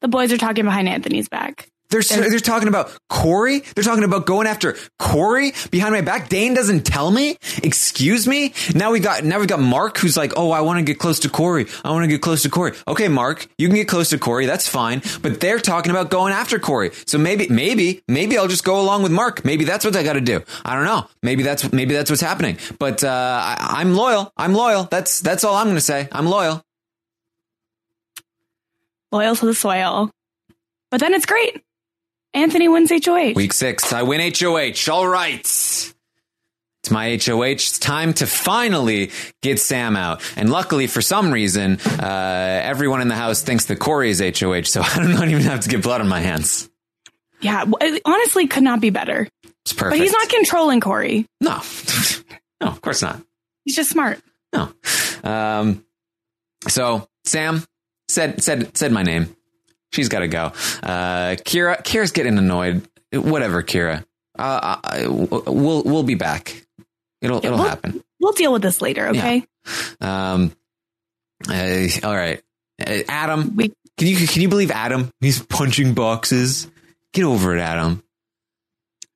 the 0.00 0.08
boys 0.08 0.32
are 0.32 0.38
talking 0.38 0.64
behind 0.64 0.88
Anthony's 0.88 1.28
back. 1.28 1.68
They're, 1.90 2.02
they're 2.02 2.38
talking 2.38 2.68
about 2.68 2.96
Corey. 3.08 3.60
They're 3.74 3.84
talking 3.84 4.04
about 4.04 4.24
going 4.24 4.46
after 4.46 4.76
Corey 4.98 5.52
behind 5.70 5.92
my 5.92 6.00
back. 6.00 6.28
Dane 6.28 6.54
doesn't 6.54 6.84
tell 6.84 7.10
me. 7.10 7.36
Excuse 7.62 8.28
me. 8.28 8.54
Now 8.74 8.92
we 8.92 9.00
got 9.00 9.24
now 9.24 9.40
we 9.40 9.46
got 9.46 9.60
Mark 9.60 9.98
who's 9.98 10.16
like, 10.16 10.32
oh, 10.36 10.52
I 10.52 10.60
want 10.60 10.78
to 10.78 10.84
get 10.84 11.00
close 11.00 11.18
to 11.20 11.28
Corey. 11.28 11.66
I 11.84 11.90
want 11.90 12.04
to 12.04 12.08
get 12.08 12.22
close 12.22 12.42
to 12.42 12.48
Corey. 12.48 12.72
Okay, 12.86 13.08
Mark, 13.08 13.48
you 13.58 13.66
can 13.66 13.76
get 13.76 13.88
close 13.88 14.10
to 14.10 14.18
Corey. 14.18 14.46
That's 14.46 14.68
fine. 14.68 15.02
But 15.20 15.40
they're 15.40 15.58
talking 15.58 15.90
about 15.90 16.10
going 16.10 16.32
after 16.32 16.60
Corey. 16.60 16.92
So 17.06 17.18
maybe 17.18 17.48
maybe 17.48 18.02
maybe 18.06 18.38
I'll 18.38 18.48
just 18.48 18.64
go 18.64 18.80
along 18.80 19.02
with 19.02 19.12
Mark. 19.12 19.44
Maybe 19.44 19.64
that's 19.64 19.84
what 19.84 19.96
I 19.96 20.04
got 20.04 20.12
to 20.12 20.20
do. 20.20 20.42
I 20.64 20.76
don't 20.76 20.84
know. 20.84 21.08
Maybe 21.24 21.42
that's 21.42 21.72
maybe 21.72 21.94
that's 21.94 22.08
what's 22.08 22.22
happening. 22.22 22.58
But 22.78 23.02
uh, 23.02 23.08
I, 23.10 23.80
I'm 23.80 23.94
loyal. 23.94 24.32
I'm 24.36 24.54
loyal. 24.54 24.84
That's 24.84 25.20
that's 25.20 25.42
all 25.42 25.56
I'm 25.56 25.66
going 25.66 25.74
to 25.76 25.80
say. 25.80 26.08
I'm 26.12 26.26
loyal. 26.26 26.62
Loyal 29.10 29.34
to 29.34 29.46
the 29.46 29.54
soil. 29.54 30.10
But 30.90 31.00
then 31.00 31.14
it's 31.14 31.26
great. 31.26 31.62
Anthony 32.32 32.68
wins 32.68 32.90
HOH. 32.90 33.32
Week 33.34 33.52
six, 33.52 33.92
I 33.92 34.02
win 34.02 34.32
HOH. 34.32 34.92
All 34.92 35.06
right. 35.06 35.40
It's 35.40 36.90
my 36.90 37.18
HOH. 37.22 37.42
It's 37.42 37.78
time 37.78 38.14
to 38.14 38.26
finally 38.26 39.10
get 39.42 39.58
Sam 39.58 39.96
out. 39.96 40.22
And 40.36 40.48
luckily, 40.50 40.86
for 40.86 41.02
some 41.02 41.32
reason, 41.32 41.78
uh, 41.80 42.60
everyone 42.62 43.02
in 43.02 43.08
the 43.08 43.16
house 43.16 43.42
thinks 43.42 43.66
that 43.66 43.76
Corey 43.76 44.10
is 44.10 44.20
HOH, 44.20 44.62
so 44.62 44.80
I 44.84 44.96
don't 44.96 45.28
even 45.28 45.42
have 45.42 45.60
to 45.60 45.68
get 45.68 45.82
blood 45.82 46.00
on 46.00 46.08
my 46.08 46.20
hands. 46.20 46.70
Yeah, 47.40 47.64
it 47.80 48.02
honestly 48.04 48.46
could 48.46 48.62
not 48.62 48.80
be 48.80 48.90
better. 48.90 49.28
It's 49.64 49.72
perfect. 49.72 49.90
But 49.90 49.98
he's 49.98 50.12
not 50.12 50.28
controlling 50.28 50.80
Corey. 50.80 51.26
No. 51.40 51.60
no, 52.60 52.68
of 52.68 52.80
course 52.80 53.02
not. 53.02 53.20
He's 53.64 53.76
just 53.76 53.90
smart. 53.90 54.20
No. 54.52 54.72
Um, 55.22 55.84
so 56.68 57.08
Sam 57.24 57.64
said 58.08 58.42
said 58.42 58.76
said 58.76 58.92
my 58.92 59.02
name. 59.02 59.34
She's 59.92 60.08
got 60.08 60.20
to 60.20 60.28
go. 60.28 60.44
Uh, 60.82 61.36
Kira 61.44 61.82
Kira's 61.82 62.12
getting 62.12 62.38
annoyed. 62.38 62.86
Whatever, 63.12 63.62
Kira. 63.62 64.04
Uh, 64.38 64.76
I, 64.84 65.06
we'll 65.08 65.82
we'll 65.82 66.02
be 66.04 66.14
back. 66.14 66.64
It'll 67.20 67.38
it'll 67.38 67.58
we'll- 67.58 67.68
happen. 67.68 68.02
We'll 68.20 68.32
deal 68.32 68.52
with 68.52 68.60
this 68.62 68.80
later, 68.82 69.08
okay? 69.08 69.44
Um, 70.00 70.52
uh, 71.48 71.86
all 72.04 72.14
right, 72.14 72.42
Uh, 72.86 72.98
Adam. 73.08 73.56
can 73.56 74.06
you 74.06 74.26
can 74.26 74.42
you 74.42 74.48
believe 74.48 74.70
Adam? 74.70 75.10
He's 75.20 75.42
punching 75.42 75.94
boxes. 75.94 76.68
Get 77.14 77.24
over 77.24 77.56
it, 77.56 77.60
Adam. 77.60 78.02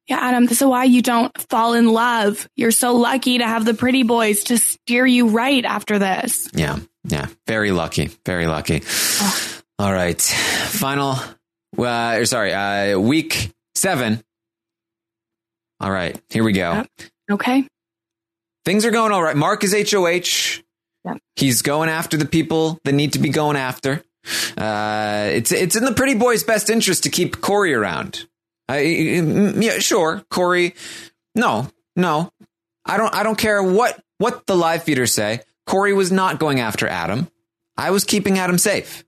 Yeah, 0.08 0.18
Adam, 0.20 0.46
this 0.46 0.60
is 0.60 0.66
why 0.66 0.84
you 0.84 1.00
don't 1.02 1.32
fall 1.48 1.74
in 1.74 1.86
love. 1.88 2.48
You're 2.56 2.70
so 2.72 2.94
lucky 2.96 3.38
to 3.38 3.44
have 3.46 3.64
the 3.64 3.74
pretty 3.74 4.02
boys 4.02 4.44
to 4.44 4.58
steer 4.58 5.06
you 5.06 5.28
right 5.28 5.64
after 5.64 5.98
this. 5.98 6.48
Yeah, 6.54 6.78
yeah. 7.04 7.26
Very 7.46 7.70
lucky. 7.72 8.10
Very 8.26 8.46
lucky. 8.46 8.82
All 9.78 9.92
right, 9.92 10.20
final. 10.20 11.16
Uh, 11.76 12.16
or 12.18 12.24
sorry, 12.26 12.52
uh, 12.52 12.98
week 12.98 13.52
seven. 13.74 14.22
All 15.80 15.90
right, 15.90 16.20
here 16.30 16.44
we 16.44 16.52
go. 16.52 16.84
Okay. 17.30 17.66
Things 18.64 18.84
are 18.86 18.90
going 18.90 19.12
all 19.12 19.22
right. 19.22 19.36
Mark 19.36 19.64
is 19.64 19.74
HOH. 19.74 20.62
He's 21.36 21.62
going 21.62 21.88
after 21.88 22.16
the 22.16 22.24
people 22.24 22.78
that 22.84 22.92
need 22.92 23.12
to 23.14 23.18
be 23.18 23.28
going 23.28 23.56
after. 23.56 24.02
Uh, 24.56 25.28
it's 25.32 25.52
it's 25.52 25.76
in 25.76 25.84
the 25.84 25.92
pretty 25.92 26.14
boy's 26.14 26.44
best 26.44 26.70
interest 26.70 27.02
to 27.02 27.10
keep 27.10 27.40
Corey 27.40 27.74
around. 27.74 28.26
I, 28.68 28.78
yeah, 28.80 29.80
sure, 29.80 30.22
Corey. 30.30 30.74
No, 31.34 31.68
no, 31.96 32.30
I 32.86 32.96
don't. 32.96 33.14
I 33.14 33.22
don't 33.22 33.36
care 33.36 33.62
what 33.62 34.02
what 34.18 34.46
the 34.46 34.56
live 34.56 34.84
feeders 34.84 35.12
say. 35.12 35.40
Corey 35.66 35.92
was 35.92 36.10
not 36.10 36.38
going 36.38 36.60
after 36.60 36.86
Adam. 36.86 37.28
I 37.76 37.90
was 37.90 38.04
keeping 38.04 38.38
Adam 38.38 38.56
safe. 38.56 39.04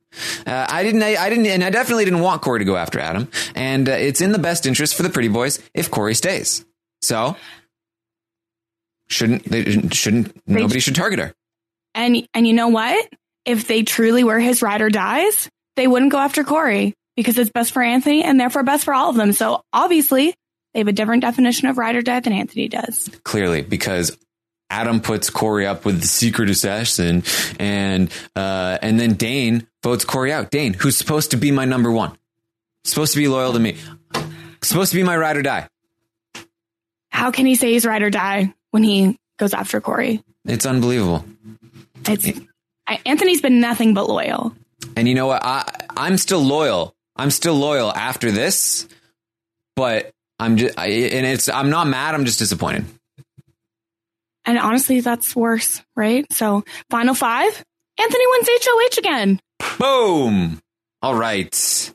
Uh, 0.47 0.67
I 0.69 0.83
didn't. 0.83 1.03
I, 1.03 1.17
I 1.17 1.29
didn't, 1.29 1.47
and 1.47 1.65
I 1.65 1.71
definitely 1.71 2.05
didn't 2.05 2.21
want 2.21 2.43
Corey 2.43 2.61
to 2.61 2.65
go 2.65 2.77
after 2.77 2.99
Adam. 2.99 3.29
And 3.55 3.89
uh, 3.89 3.93
it's 3.93 4.21
in 4.21 4.33
the 4.33 4.39
best 4.39 4.67
interest 4.67 4.95
for 4.95 5.03
the 5.03 5.11
pretty 5.11 5.29
boys 5.29 5.59
if 5.75 5.91
Corey 5.91 6.15
stays. 6.15 6.65
So 7.03 7.37
shouldn't 9.09 9.45
they 9.45 9.89
shouldn't 9.93 10.37
nobody 10.47 10.81
should 10.81 10.95
target 10.95 11.19
her. 11.19 11.33
And 11.95 12.29
and 12.35 12.47
you 12.47 12.53
know 12.53 12.69
what? 12.69 13.09
If 13.45 13.69
they 13.69 13.83
truly 13.83 14.25
were 14.25 14.41
his 14.41 14.63
ride 14.63 14.83
or 14.83 14.91
dies, 14.91 15.49
they 15.77 15.87
wouldn't 15.87 16.13
go 16.13 16.19
after 16.19 16.43
Corey 16.45 16.95
because 17.17 17.39
it's 17.39 17.51
best 17.51 17.73
for 17.73 17.83
Anthony 17.83 18.23
and 18.25 18.39
therefore 18.39 18.63
best 18.63 18.85
for 18.85 18.93
all 18.93 19.11
of 19.11 19.17
them. 19.17 19.33
So 19.33 19.63
obviously, 19.73 20.35
they 20.75 20.81
have 20.81 20.89
a 20.89 20.93
different 20.93 21.23
definition 21.23 21.69
of 21.69 21.79
ride 21.79 21.97
or 21.97 22.03
die 22.03 22.21
than 22.21 22.33
Anthony 22.33 22.69
does. 22.69 23.09
Clearly, 23.23 23.63
because 23.63 24.17
Adam 24.69 25.01
puts 25.01 25.31
Corey 25.31 25.67
up 25.67 25.85
with 25.85 26.01
the 26.01 26.07
secret 26.07 26.51
assassin, 26.51 27.23
and 27.59 28.11
uh, 28.35 28.79
and 28.83 28.99
then 28.99 29.15
Dane 29.15 29.67
votes 29.83 30.05
Corey 30.05 30.33
out. 30.33 30.51
Dane, 30.51 30.75
who's 30.75 30.97
supposed 30.97 31.31
to 31.31 31.37
be 31.37 31.51
my 31.51 31.65
number 31.65 31.91
one, 31.91 32.17
supposed 32.85 33.13
to 33.13 33.19
be 33.19 33.29
loyal 33.29 33.53
to 33.53 33.61
me, 33.61 33.77
supposed 34.63 34.91
to 34.91 34.97
be 34.97 35.05
my 35.05 35.17
ride 35.17 35.37
or 35.37 35.43
die. 35.43 35.69
How 37.11 37.31
can 37.31 37.47
he 37.47 37.55
say 37.55 37.73
he's 37.73 37.87
ride 37.87 38.03
or 38.03 38.11
die 38.11 38.55
when 38.73 38.83
he 38.83 39.19
goes 39.39 39.55
after 39.55 39.81
Corey? 39.81 40.23
It's 40.45 40.67
unbelievable. 40.67 41.25
It's 42.07 42.29
I, 42.87 43.01
Anthony's 43.07 43.41
been 43.41 43.61
nothing 43.61 43.95
but 43.95 44.09
loyal. 44.09 44.55
And 44.97 45.09
you 45.09 45.15
know 45.15 45.27
what? 45.27 45.43
I 45.45 45.71
I'm 45.97 46.19
still 46.19 46.43
loyal. 46.43 46.95
I'm 47.17 47.31
still 47.31 47.55
loyal 47.55 47.93
after 47.93 48.31
this, 48.31 48.87
but 49.77 50.13
I'm 50.39 50.57
just 50.57 50.79
I, 50.79 50.89
and 50.89 51.27
it's 51.27 51.49
I'm 51.49 51.71
not 51.71 51.87
mad. 51.87 52.15
I'm 52.15 52.25
just 52.25 52.39
disappointed. 52.39 52.85
And 54.47 54.59
honestly, 54.59 55.01
that's 55.01 55.35
worse, 55.35 55.83
right? 55.97 56.25
So, 56.33 56.65
final 56.91 57.15
five 57.15 57.65
Anthony 57.99 58.25
wins 58.29 58.49
HOH 58.49 58.99
again. 58.99 59.41
Boom. 59.79 60.61
All 61.03 61.15
right. 61.15 61.47
It's 61.49 61.93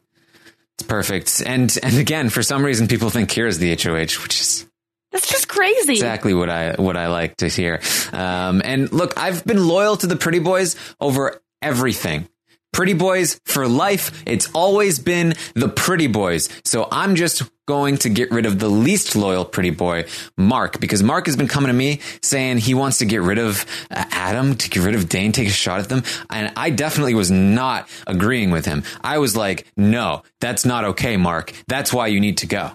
perfect. 0.87 1.41
And 1.45 1.75
and 1.83 1.97
again, 1.97 2.29
for 2.29 2.43
some 2.43 2.63
reason, 2.63 2.87
people 2.87 3.09
think 3.09 3.29
Kira's 3.29 3.57
the 3.59 3.75
HOH, 3.75 4.21
which 4.23 4.39
is 4.39 4.67
That's 5.11 5.29
just 5.29 5.47
crazy. 5.47 5.93
exactly 5.93 6.33
what 6.33 6.49
I 6.49 6.73
what 6.73 6.97
I 6.97 7.07
like 7.07 7.37
to 7.37 7.47
hear. 7.47 7.81
Um, 8.11 8.61
and 8.65 8.91
look, 8.91 9.17
I've 9.17 9.43
been 9.45 9.65
loyal 9.67 9.97
to 9.97 10.07
the 10.07 10.15
Pretty 10.15 10.39
Boys 10.39 10.75
over 10.99 11.41
everything. 11.61 12.27
Pretty 12.73 12.93
Boys 12.93 13.39
for 13.45 13.67
life. 13.67 14.23
It's 14.25 14.49
always 14.53 14.99
been 14.99 15.33
the 15.55 15.67
Pretty 15.67 16.07
Boys. 16.07 16.49
So 16.63 16.87
I'm 16.91 17.15
just 17.15 17.43
going 17.67 17.97
to 17.97 18.09
get 18.09 18.31
rid 18.31 18.45
of 18.45 18.59
the 18.59 18.69
least 18.69 19.15
loyal 19.15 19.45
Pretty 19.45 19.69
Boy, 19.69 20.05
Mark, 20.37 20.79
because 20.79 21.03
Mark 21.03 21.25
has 21.25 21.35
been 21.35 21.47
coming 21.47 21.67
to 21.67 21.73
me 21.73 21.99
saying 22.21 22.57
he 22.57 22.73
wants 22.73 22.99
to 22.99 23.05
get 23.05 23.21
rid 23.21 23.37
of 23.37 23.65
uh, 23.91 24.03
Adam, 24.11 24.55
to 24.55 24.69
get 24.69 24.83
rid 24.83 24.95
of 24.95 25.09
Dane, 25.09 25.31
take 25.31 25.47
a 25.47 25.51
shot 25.51 25.79
at 25.79 25.89
them. 25.89 26.03
And 26.29 26.51
I 26.55 26.69
definitely 26.69 27.13
was 27.13 27.29
not 27.29 27.87
agreeing 28.07 28.51
with 28.51 28.65
him. 28.65 28.83
I 29.03 29.17
was 29.19 29.35
like, 29.35 29.67
no, 29.77 30.23
that's 30.39 30.65
not 30.65 30.83
okay, 30.85 31.17
Mark. 31.17 31.53
That's 31.67 31.93
why 31.93 32.07
you 32.07 32.19
need 32.19 32.37
to 32.39 32.47
go. 32.47 32.71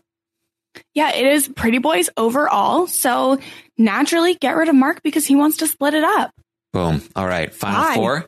Yeah, 0.95 1.15
it 1.15 1.27
is 1.27 1.49
Pretty 1.49 1.79
Boys 1.79 2.11
overall. 2.17 2.87
So, 2.87 3.39
naturally, 3.79 4.35
get 4.35 4.57
rid 4.57 4.69
of 4.69 4.75
Mark 4.75 5.03
because 5.03 5.27
he 5.27 5.35
wants 5.35 5.59
to 5.59 5.67
split 5.67 5.95
it 5.95 6.05
up. 6.05 6.33
Boom. 6.73 7.03
All 7.17 7.27
right. 7.27 7.53
Final 7.53 7.81
Why? 7.81 7.95
four. 7.95 8.27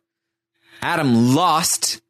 Adam 0.82 1.34
lost. 1.34 2.00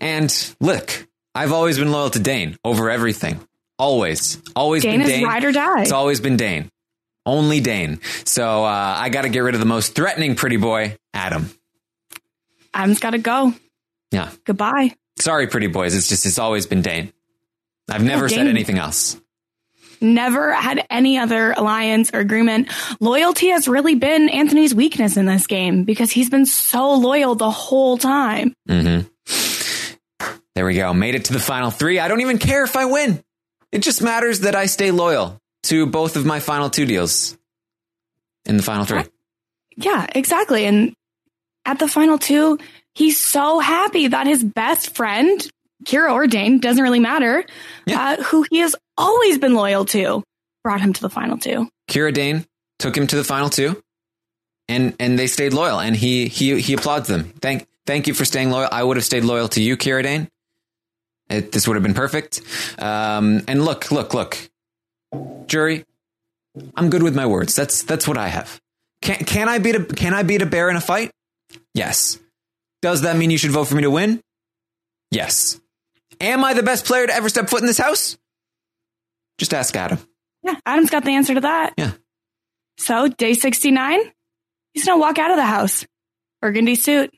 And 0.00 0.54
look, 0.60 1.06
I've 1.34 1.52
always 1.52 1.78
been 1.78 1.92
loyal 1.92 2.10
to 2.10 2.18
Dane 2.18 2.56
over 2.64 2.90
everything. 2.90 3.40
Always. 3.78 4.40
Always 4.54 4.82
Dane 4.82 4.98
been 4.98 5.02
is 5.02 5.08
Dane. 5.08 5.24
ride 5.24 5.44
or 5.44 5.52
die. 5.52 5.82
It's 5.82 5.92
always 5.92 6.20
been 6.20 6.36
Dane. 6.36 6.70
Only 7.24 7.60
Dane. 7.60 8.00
So 8.24 8.64
uh, 8.64 8.94
I 8.98 9.08
got 9.08 9.22
to 9.22 9.28
get 9.28 9.40
rid 9.40 9.54
of 9.54 9.60
the 9.60 9.66
most 9.66 9.94
threatening 9.94 10.34
pretty 10.34 10.56
boy, 10.56 10.96
Adam. 11.14 11.50
Adam's 12.74 12.98
got 13.00 13.10
to 13.10 13.18
go. 13.18 13.54
Yeah. 14.10 14.30
Goodbye. 14.44 14.94
Sorry, 15.18 15.46
pretty 15.46 15.68
boys. 15.68 15.94
It's 15.94 16.08
just, 16.08 16.26
it's 16.26 16.38
always 16.38 16.66
been 16.66 16.82
Dane. 16.82 17.12
I've 17.90 18.02
never 18.02 18.28
said 18.28 18.38
Dane- 18.38 18.48
anything 18.48 18.78
else. 18.78 19.16
Never 20.02 20.52
had 20.52 20.84
any 20.90 21.18
other 21.18 21.52
alliance 21.52 22.10
or 22.12 22.18
agreement. 22.18 22.68
Loyalty 23.00 23.48
has 23.48 23.68
really 23.68 23.94
been 23.94 24.28
Anthony's 24.28 24.74
weakness 24.74 25.16
in 25.16 25.26
this 25.26 25.46
game 25.46 25.84
because 25.84 26.10
he's 26.10 26.28
been 26.28 26.46
so 26.46 26.94
loyal 26.94 27.34
the 27.34 27.50
whole 27.50 27.96
time. 27.96 28.54
Mm-hmm. 28.68 29.08
There 30.54 30.66
we 30.66 30.74
go. 30.74 30.92
Made 30.92 31.14
it 31.14 31.26
to 31.26 31.32
the 31.32 31.40
final 31.40 31.70
three. 31.70 31.98
I 31.98 32.08
don't 32.08 32.20
even 32.20 32.38
care 32.38 32.64
if 32.64 32.76
I 32.76 32.84
win. 32.86 33.22
It 33.70 33.78
just 33.82 34.02
matters 34.02 34.40
that 34.40 34.54
I 34.54 34.66
stay 34.66 34.90
loyal 34.90 35.40
to 35.64 35.86
both 35.86 36.16
of 36.16 36.26
my 36.26 36.40
final 36.40 36.68
two 36.68 36.84
deals 36.84 37.38
in 38.44 38.56
the 38.56 38.62
final 38.62 38.84
three. 38.84 39.04
Yeah, 39.76 40.06
exactly. 40.14 40.66
And 40.66 40.94
at 41.64 41.78
the 41.78 41.88
final 41.88 42.18
two, 42.18 42.58
he's 42.94 43.18
so 43.18 43.60
happy 43.60 44.08
that 44.08 44.26
his 44.26 44.44
best 44.44 44.94
friend, 44.94 45.48
Kira 45.84 46.12
or 46.12 46.26
Dane, 46.26 46.58
doesn't 46.58 46.82
really 46.82 47.00
matter, 47.00 47.44
uh, 47.88 48.22
who 48.22 48.44
he 48.50 48.58
has 48.58 48.76
always 48.96 49.38
been 49.38 49.54
loyal 49.54 49.84
to, 49.86 50.22
brought 50.64 50.80
him 50.80 50.92
to 50.92 51.00
the 51.00 51.10
final 51.10 51.38
two. 51.38 51.68
Kira 51.90 52.12
Dane 52.12 52.46
took 52.78 52.96
him 52.96 53.06
to 53.06 53.16
the 53.16 53.24
final 53.24 53.50
two, 53.50 53.82
and 54.68 54.94
and 54.98 55.18
they 55.18 55.26
stayed 55.26 55.52
loyal, 55.52 55.80
and 55.80 55.96
he 55.96 56.28
he 56.28 56.60
he 56.60 56.74
applauds 56.74 57.08
them. 57.08 57.32
Thank 57.40 57.66
thank 57.86 58.06
you 58.06 58.14
for 58.14 58.24
staying 58.24 58.50
loyal. 58.50 58.68
I 58.70 58.82
would 58.82 58.96
have 58.96 59.04
stayed 59.04 59.24
loyal 59.24 59.48
to 59.48 59.62
you, 59.62 59.76
Kira 59.76 60.02
Dane. 60.02 60.28
It, 61.28 61.52
this 61.52 61.66
would 61.66 61.76
have 61.76 61.82
been 61.82 61.94
perfect. 61.94 62.42
Um, 62.78 63.42
and 63.48 63.64
look, 63.64 63.90
look, 63.90 64.12
look, 64.12 64.36
jury. 65.46 65.84
I'm 66.76 66.90
good 66.90 67.02
with 67.02 67.16
my 67.16 67.26
words. 67.26 67.54
That's 67.54 67.82
that's 67.84 68.06
what 68.06 68.18
I 68.18 68.28
have. 68.28 68.60
Can 69.00 69.24
can 69.24 69.48
I 69.48 69.58
beat 69.58 69.76
a 69.76 69.84
can 69.84 70.14
I 70.14 70.22
beat 70.22 70.42
a 70.42 70.46
bear 70.46 70.68
in 70.68 70.76
a 70.76 70.80
fight? 70.80 71.10
Yes. 71.74 72.18
Does 72.82 73.02
that 73.02 73.16
mean 73.16 73.30
you 73.30 73.38
should 73.38 73.50
vote 73.50 73.64
for 73.64 73.74
me 73.74 73.82
to 73.82 73.90
win? 73.90 74.20
Yes. 75.10 75.60
Am 76.22 76.44
I 76.44 76.54
the 76.54 76.62
best 76.62 76.84
player 76.84 77.04
to 77.04 77.12
ever 77.12 77.28
step 77.28 77.50
foot 77.50 77.62
in 77.62 77.66
this 77.66 77.78
house? 77.78 78.16
Just 79.38 79.52
ask 79.52 79.74
Adam. 79.74 79.98
Yeah, 80.44 80.54
Adam's 80.64 80.88
got 80.88 81.04
the 81.04 81.10
answer 81.10 81.34
to 81.34 81.40
that. 81.40 81.74
Yeah. 81.76 81.92
So, 82.78 83.08
day 83.08 83.34
69, 83.34 84.00
he's 84.72 84.84
going 84.84 84.98
to 84.98 85.00
walk 85.00 85.18
out 85.18 85.32
of 85.32 85.36
the 85.36 85.44
house. 85.44 85.84
Burgundy 86.40 86.76
suit, 86.76 87.10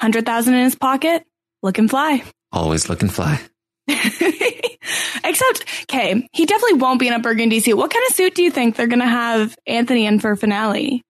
100,000 0.00 0.54
in 0.54 0.64
his 0.64 0.74
pocket, 0.74 1.24
looking 1.62 1.86
fly. 1.88 2.24
Always 2.50 2.88
looking 2.88 3.10
fly. 3.10 3.40
Except, 3.88 5.64
okay, 5.82 6.26
he 6.32 6.46
definitely 6.46 6.78
won't 6.78 6.98
be 6.98 7.08
in 7.08 7.12
a 7.12 7.18
burgundy 7.18 7.60
suit. 7.60 7.76
What 7.76 7.92
kind 7.92 8.04
of 8.08 8.14
suit 8.14 8.34
do 8.34 8.42
you 8.42 8.50
think 8.50 8.74
they're 8.74 8.86
going 8.86 9.00
to 9.00 9.06
have 9.06 9.54
Anthony 9.66 10.06
in 10.06 10.18
for 10.18 10.34
finale? 10.34 11.02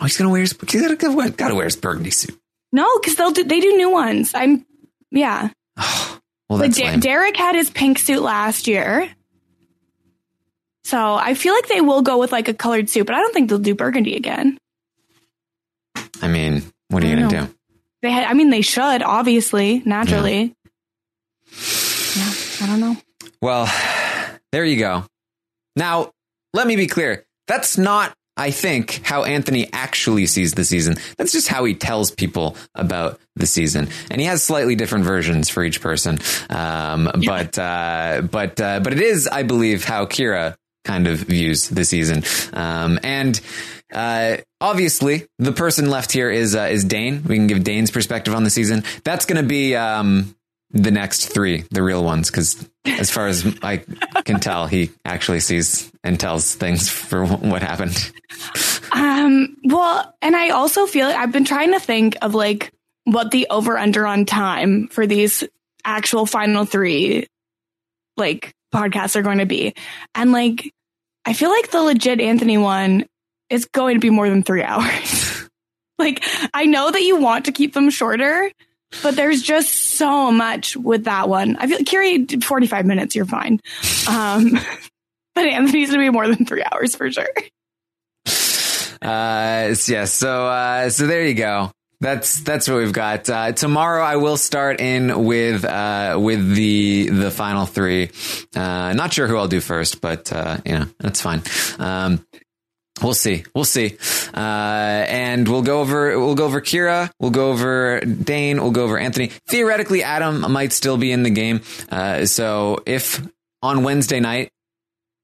Oh, 0.00 0.04
he's 0.04 0.16
gonna 0.18 0.30
wear 0.30 0.42
his. 0.42 0.52
He's 0.68 0.82
gotta, 0.82 0.94
gotta, 0.94 1.16
wear, 1.16 1.30
gotta 1.30 1.54
wear 1.54 1.64
his 1.64 1.76
burgundy 1.76 2.10
suit. 2.10 2.38
No, 2.70 2.86
because 2.98 3.16
they'll 3.16 3.30
do, 3.30 3.44
they 3.44 3.60
do 3.60 3.76
new 3.76 3.90
ones. 3.90 4.32
I'm, 4.34 4.64
yeah. 5.10 5.50
Oh. 5.78 6.15
Well, 6.48 6.58
But 6.58 6.66
that's 6.66 6.78
De- 6.78 6.84
lame. 6.84 7.00
Derek 7.00 7.36
had 7.36 7.54
his 7.54 7.70
pink 7.70 7.98
suit 7.98 8.22
last 8.22 8.66
year. 8.68 9.08
So 10.84 11.14
I 11.14 11.34
feel 11.34 11.52
like 11.52 11.66
they 11.66 11.80
will 11.80 12.02
go 12.02 12.18
with 12.18 12.30
like 12.30 12.48
a 12.48 12.54
colored 12.54 12.88
suit, 12.88 13.06
but 13.06 13.16
I 13.16 13.20
don't 13.20 13.34
think 13.34 13.48
they'll 13.48 13.58
do 13.58 13.74
burgundy 13.74 14.14
again. 14.14 14.58
I 16.22 16.28
mean, 16.28 16.62
what 16.88 17.02
are 17.02 17.06
you 17.08 17.16
gonna 17.16 17.28
do? 17.46 17.54
They 18.02 18.10
had, 18.12 18.24
I 18.24 18.34
mean, 18.34 18.50
they 18.50 18.60
should, 18.60 19.02
obviously, 19.02 19.82
naturally. 19.84 20.54
Yeah, 22.16 22.32
I 22.62 22.66
don't 22.66 22.80
know. 22.80 22.96
Well, 23.42 23.66
there 24.52 24.64
you 24.64 24.78
go. 24.78 25.04
Now, 25.74 26.12
let 26.54 26.66
me 26.66 26.76
be 26.76 26.86
clear. 26.86 27.26
That's 27.48 27.76
not, 27.76 28.14
I 28.36 28.50
think, 28.50 29.00
how 29.02 29.24
Anthony 29.24 29.68
actually 29.72 30.26
sees 30.26 30.52
the 30.52 30.64
season. 30.64 30.96
That's 31.16 31.32
just 31.32 31.48
how 31.48 31.64
he 31.64 31.74
tells 31.74 32.10
people 32.10 32.56
about 32.74 33.18
the 33.34 33.46
season, 33.46 33.88
and 34.10 34.20
he 34.20 34.26
has 34.26 34.42
slightly 34.42 34.74
different 34.74 35.04
versions 35.04 35.48
for 35.48 35.64
each 35.64 35.80
person. 35.80 36.18
Um, 36.50 37.10
But, 37.24 37.58
uh, 37.58 38.22
but, 38.30 38.60
uh, 38.60 38.80
but 38.80 38.92
it 38.92 39.00
is, 39.00 39.26
I 39.26 39.42
believe, 39.42 39.84
how 39.84 40.06
Kira 40.06 40.56
kind 40.84 41.06
of 41.06 41.18
views 41.18 41.68
the 41.68 41.84
season. 41.84 42.22
Um, 42.52 42.98
and 43.02 43.40
uh, 43.92 44.36
obviously, 44.60 45.26
the 45.38 45.52
person 45.52 45.90
left 45.90 46.12
here 46.12 46.30
is 46.30 46.54
uh, 46.54 46.68
is 46.70 46.84
Dane. 46.84 47.22
We 47.24 47.36
can 47.36 47.46
give 47.46 47.64
Dane's 47.64 47.90
perspective 47.90 48.34
on 48.34 48.44
the 48.44 48.50
season. 48.50 48.84
That's 49.04 49.26
going 49.26 49.42
to 49.42 49.48
be 49.48 49.74
um, 49.76 50.34
the 50.76 50.90
next 50.90 51.26
three, 51.32 51.64
the 51.70 51.82
real 51.82 52.04
ones, 52.04 52.30
because 52.30 52.68
as 52.84 53.10
far 53.10 53.26
as 53.26 53.46
I 53.62 53.82
can 54.24 54.40
tell, 54.40 54.66
he 54.66 54.90
actually 55.04 55.40
sees 55.40 55.90
and 56.04 56.18
tells 56.18 56.54
things 56.54 56.88
for 56.88 57.24
what 57.24 57.62
happened. 57.62 58.12
Um, 58.92 59.56
well, 59.64 60.14
and 60.22 60.36
I 60.36 60.50
also 60.50 60.86
feel 60.86 61.06
I've 61.06 61.32
been 61.32 61.44
trying 61.44 61.72
to 61.72 61.80
think 61.80 62.16
of 62.22 62.34
like 62.34 62.72
what 63.04 63.30
the 63.30 63.46
over 63.50 63.78
under 63.78 64.06
on 64.06 64.24
time 64.24 64.88
for 64.88 65.06
these 65.06 65.44
actual 65.84 66.26
final 66.26 66.64
three 66.64 67.26
like 68.16 68.52
podcasts 68.74 69.16
are 69.16 69.22
going 69.22 69.38
to 69.38 69.46
be. 69.46 69.74
And 70.14 70.32
like, 70.32 70.72
I 71.24 71.32
feel 71.32 71.50
like 71.50 71.70
the 71.70 71.82
legit 71.82 72.20
Anthony 72.20 72.58
one 72.58 73.06
is 73.50 73.66
going 73.66 73.96
to 73.96 74.00
be 74.00 74.10
more 74.10 74.28
than 74.28 74.42
three 74.42 74.62
hours. 74.64 75.48
like, 75.98 76.24
I 76.52 76.66
know 76.66 76.90
that 76.90 77.02
you 77.02 77.16
want 77.16 77.46
to 77.46 77.52
keep 77.52 77.74
them 77.74 77.90
shorter, 77.90 78.50
but 79.02 79.16
there's 79.16 79.42
just 79.42 79.72
so 79.96 80.30
much 80.30 80.76
with 80.76 81.04
that 81.04 81.28
one. 81.28 81.56
I 81.56 81.66
feel 81.66 81.78
Kiri, 81.78 82.26
45 82.26 82.86
minutes, 82.86 83.14
you're 83.14 83.26
fine. 83.26 83.60
Um, 84.08 84.52
but 85.34 85.46
Anthony's 85.46 85.90
to 85.90 85.98
be 85.98 86.10
more 86.10 86.26
than 86.28 86.46
three 86.46 86.64
hours 86.72 86.94
for 86.94 87.10
sure. 87.10 87.28
Uh, 89.02 89.74
yeah. 89.86 90.04
So, 90.06 90.46
uh, 90.46 90.90
so 90.90 91.06
there 91.06 91.26
you 91.26 91.34
go. 91.34 91.70
That's 92.00 92.40
that's 92.40 92.68
what 92.68 92.76
we've 92.76 92.92
got. 92.92 93.28
Uh, 93.30 93.52
tomorrow 93.52 94.04
I 94.04 94.16
will 94.16 94.36
start 94.36 94.80
in 94.80 95.24
with 95.24 95.64
uh, 95.64 96.18
with 96.20 96.54
the 96.54 97.08
the 97.08 97.30
final 97.30 97.64
three. 97.64 98.10
Uh, 98.54 98.92
not 98.92 99.14
sure 99.14 99.26
who 99.26 99.38
I'll 99.38 99.48
do 99.48 99.60
first, 99.60 100.02
but 100.02 100.30
uh, 100.30 100.58
you 100.66 100.72
know 100.72 100.86
that's 100.98 101.22
fine. 101.22 101.42
Um, 101.78 102.26
We'll 103.02 103.14
see. 103.14 103.44
We'll 103.54 103.64
see. 103.64 103.96
Uh, 104.34 104.38
and 104.38 105.46
we'll 105.46 105.62
go 105.62 105.80
over, 105.80 106.18
we'll 106.18 106.34
go 106.34 106.46
over 106.46 106.60
Kira. 106.60 107.10
We'll 107.20 107.30
go 107.30 107.50
over 107.50 108.00
Dane. 108.00 108.60
We'll 108.60 108.70
go 108.70 108.84
over 108.84 108.98
Anthony. 108.98 109.28
Theoretically, 109.48 110.02
Adam 110.02 110.50
might 110.50 110.72
still 110.72 110.96
be 110.96 111.12
in 111.12 111.22
the 111.22 111.30
game. 111.30 111.60
Uh, 111.90 112.24
so 112.24 112.82
if 112.86 113.26
on 113.62 113.82
Wednesday 113.82 114.20
night, 114.20 114.50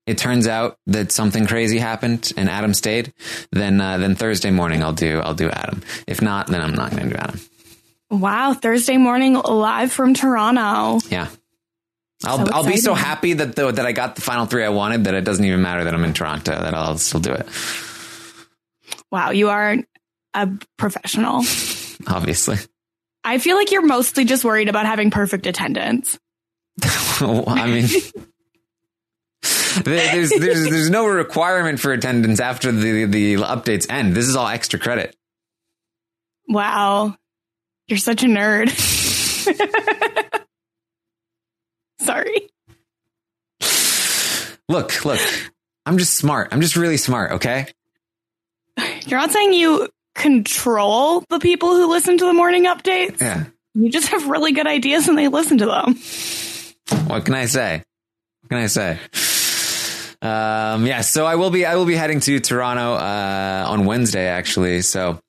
it 0.07 0.19
turns 0.19 0.47
out 0.47 0.77
that 0.87 1.13
something 1.13 1.47
crazy 1.47 1.79
happened 1.79 2.33
and 2.37 2.51
Adam 2.51 2.75
stayed, 2.75 3.13
then, 3.53 3.81
uh, 3.81 3.99
then 3.99 4.17
Thursday 4.17 4.51
morning 4.51 4.83
I'll 4.83 4.93
do, 4.93 5.21
I'll 5.21 5.35
do 5.35 5.49
Adam. 5.49 5.83
If 6.07 6.21
not, 6.21 6.49
then 6.49 6.61
I'm 6.61 6.75
not 6.75 6.91
going 6.91 7.05
to 7.05 7.11
do 7.11 7.17
Adam. 7.17 7.41
Wow, 8.11 8.53
Thursday 8.53 8.99
morning 8.99 9.35
live 9.35 9.93
from 9.93 10.13
Toronto. 10.13 11.01
Yeah. 11.09 11.29
I'll, 12.25 12.47
So 12.47 12.53
I'll 12.53 12.67
be 12.67 12.77
so 12.77 12.95
happy 12.95 13.35
that 13.35 13.57
though 13.57 13.71
that 13.71 13.85
I 13.85 13.93
got 13.93 14.17
the 14.17 14.23
final 14.23 14.47
three 14.47 14.65
I 14.65 14.69
wanted 14.69 15.05
that 15.05 15.15
it 15.15 15.25
doesn't 15.25 15.45
even 15.45 15.63
matter 15.63 15.85
that 15.85 15.95
I'm 15.95 16.05
in 16.05 16.13
Toronto 16.13 16.53
that 16.53 16.75
I'll 16.75 16.99
still 16.99 17.21
do 17.21 17.33
it. 17.33 17.47
Wow, 19.11 19.31
you 19.31 19.51
are 19.51 19.77
a 20.35 20.49
professional. 20.79 21.43
Obviously. 22.07 22.57
I 23.25 23.39
feel 23.39 23.57
like 23.57 23.71
you're 23.71 23.87
mostly 23.87 24.25
just 24.25 24.45
worried 24.45 24.69
about 24.69 24.87
having 24.87 25.11
perfect 25.11 25.47
attendance. 25.47 26.19
I 26.83 27.67
mean, 27.67 27.87
there's, 29.85 30.31
there's, 30.31 30.71
there's 30.71 30.91
no 30.91 31.07
requirement 31.07 31.79
for 31.79 31.93
attendance 31.93 32.41
after 32.41 32.73
the, 32.73 33.05
the 33.05 33.35
updates 33.35 33.87
end. 33.91 34.15
This 34.15 34.27
is 34.27 34.35
all 34.35 34.49
extra 34.49 34.79
credit. 34.79 35.15
Wow. 36.49 37.17
You're 37.87 37.99
such 37.99 38.23
a 38.23 38.27
nerd. 38.27 38.71
Sorry. 42.05 42.49
Look, 44.69 45.05
look, 45.05 45.21
I'm 45.87 45.99
just 45.99 46.15
smart. 46.15 46.49
I'm 46.53 46.61
just 46.61 46.77
really 46.77 46.97
smart. 46.97 47.33
Okay. 47.33 47.67
You're 49.07 49.21
not 49.21 49.31
saying 49.31 49.53
you 49.53 49.89
control 50.15 51.25
the 51.29 51.39
people 51.39 51.69
who 51.71 51.91
listen 51.91 52.19
to 52.19 52.25
the 52.25 52.33
morning 52.33 52.65
updates. 52.65 53.21
Yeah. 53.21 53.45
You 53.75 53.91
just 53.91 54.09
have 54.09 54.29
really 54.29 54.53
good 54.53 54.67
ideas 54.67 55.09
and 55.09 55.17
they 55.17 55.29
listen 55.29 55.59
to 55.59 55.67
them. 55.67 55.97
What 57.09 57.25
can 57.25 57.35
I 57.35 57.47
say? 57.47 57.83
What 58.41 58.49
can 58.49 58.59
I 58.59 58.67
say? 58.67 58.99
Um, 60.23 60.87
yeah, 60.87 61.01
so 61.01 61.27
I 61.27 61.35
will 61.35 61.51
be 61.51 61.67
I 61.67 61.75
will 61.75 61.85
be 61.85 61.97
heading 61.97 62.21
to 62.21 62.39
Toronto 62.39 62.95
uh, 62.95 63.65
on 63.67 63.87
Wednesday 63.87 64.27
actually. 64.27 64.83
So 64.83 65.21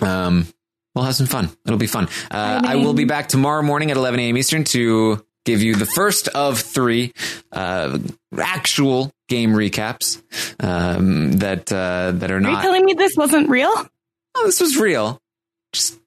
um, 0.00 0.46
we'll 0.94 1.04
have 1.04 1.14
some 1.14 1.26
fun. 1.26 1.50
It'll 1.64 1.78
be 1.78 1.86
fun. 1.86 2.08
Uh, 2.30 2.62
I 2.64 2.76
will 2.76 2.94
be 2.94 3.04
back 3.04 3.28
tomorrow 3.28 3.62
morning 3.62 3.90
at 3.90 3.96
11 3.96 4.18
a.m. 4.18 4.36
Eastern 4.36 4.64
to 4.64 5.24
give 5.48 5.62
you 5.62 5.74
the 5.74 5.86
first 5.86 6.28
of 6.28 6.60
three 6.60 7.14
uh, 7.52 7.98
actual 8.38 9.10
game 9.28 9.52
recaps 9.52 10.20
um, 10.62 11.32
that 11.32 11.72
uh, 11.72 12.12
that 12.12 12.30
are 12.30 12.36
Are 12.36 12.40
you 12.40 12.46
not. 12.46 12.62
telling 12.62 12.84
me 12.84 12.92
this 12.92 13.16
wasn't 13.16 13.48
real? 13.48 13.72
Oh, 14.34 14.42
this 14.44 14.60
was 14.60 14.76
real, 14.76 15.20
just 15.72 15.98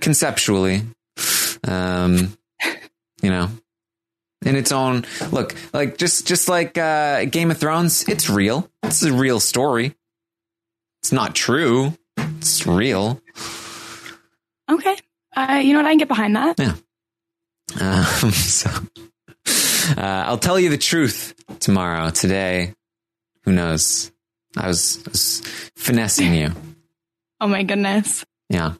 conceptually. 0.00 0.82
Um, 1.66 2.36
you 3.20 3.30
know, 3.30 3.48
in 4.46 4.54
its 4.54 4.70
own 4.70 5.04
look, 5.32 5.56
like 5.72 5.98
just 5.98 6.24
just 6.26 6.48
like 6.48 6.78
uh, 6.78 7.24
Game 7.24 7.50
of 7.50 7.58
Thrones, 7.58 8.08
it's 8.08 8.30
real. 8.30 8.70
It's 8.84 9.02
a 9.02 9.12
real 9.12 9.40
story. 9.40 9.96
It's 11.02 11.10
not 11.10 11.34
true. 11.34 11.94
It's 12.38 12.64
real. 12.64 13.20
Okay. 14.70 14.96
Uh, 15.36 15.60
you 15.64 15.72
know 15.72 15.80
what? 15.80 15.86
I 15.86 15.90
can 15.90 15.98
get 15.98 16.08
behind 16.08 16.36
that. 16.36 16.58
Yeah. 16.58 16.74
Um, 17.78 18.04
so 18.32 18.70
uh, 19.96 20.24
I'll 20.26 20.38
tell 20.38 20.58
you 20.58 20.70
the 20.70 20.78
truth 20.78 21.34
tomorrow. 21.60 22.10
Today, 22.10 22.74
who 23.44 23.52
knows? 23.52 24.10
I 24.56 24.68
was, 24.68 24.98
I 25.06 25.10
was 25.10 25.42
finessing 25.76 26.34
you. 26.34 26.50
Oh 27.42 27.48
my 27.48 27.62
goodness. 27.62 28.22
Yeah. 28.50 28.74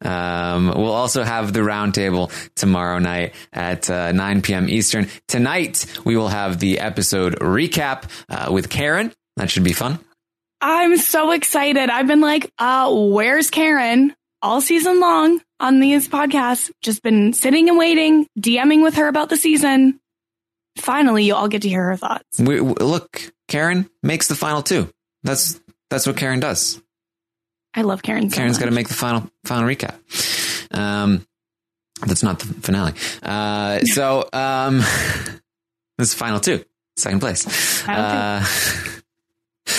Um, 0.00 0.68
we'll 0.68 0.92
also 0.92 1.24
have 1.24 1.52
the 1.52 1.58
roundtable 1.58 2.30
tomorrow 2.54 3.00
night 3.00 3.34
at 3.52 3.90
uh, 3.90 4.12
9 4.12 4.42
p.m. 4.42 4.68
Eastern. 4.68 5.08
Tonight, 5.26 5.86
we 6.04 6.16
will 6.16 6.28
have 6.28 6.60
the 6.60 6.78
episode 6.78 7.40
recap 7.40 8.04
uh, 8.28 8.52
with 8.52 8.70
Karen. 8.70 9.12
That 9.38 9.50
should 9.50 9.64
be 9.64 9.72
fun. 9.72 9.98
I'm 10.60 10.96
so 10.98 11.32
excited. 11.32 11.90
I've 11.90 12.06
been 12.06 12.20
like, 12.20 12.48
uh, 12.60 12.94
where's 12.94 13.50
Karen 13.50 14.14
all 14.42 14.60
season 14.60 15.00
long 15.00 15.40
on 15.60 15.80
these 15.80 16.08
podcasts? 16.08 16.70
Just 16.82 17.02
been 17.02 17.32
sitting 17.32 17.68
and 17.68 17.78
waiting, 17.78 18.26
DMing 18.38 18.82
with 18.82 18.94
her 18.94 19.08
about 19.08 19.28
the 19.28 19.36
season. 19.36 20.00
Finally, 20.78 21.24
you 21.24 21.34
all 21.34 21.48
get 21.48 21.62
to 21.62 21.68
hear 21.68 21.84
her 21.84 21.96
thoughts. 21.96 22.38
We, 22.38 22.60
look, 22.60 23.32
Karen 23.48 23.88
makes 24.02 24.28
the 24.28 24.34
final 24.34 24.62
two. 24.62 24.90
That's 25.22 25.60
that's 25.90 26.06
what 26.06 26.16
Karen 26.16 26.40
does. 26.40 26.80
I 27.74 27.82
love 27.82 28.02
Karen. 28.02 28.30
So 28.30 28.36
Karen's 28.36 28.58
got 28.58 28.66
to 28.66 28.70
make 28.70 28.88
the 28.88 28.94
final 28.94 29.30
final 29.44 29.68
recap. 29.68 29.96
Um, 30.76 31.26
that's 32.06 32.22
not 32.22 32.38
the 32.38 32.46
finale. 32.46 32.92
Uh, 33.22 33.80
so 33.80 34.28
um, 34.32 34.78
this 35.98 36.08
is 36.08 36.14
final 36.14 36.40
two, 36.40 36.64
second 36.96 37.20
place. 37.20 37.86
Uh, 37.88 38.44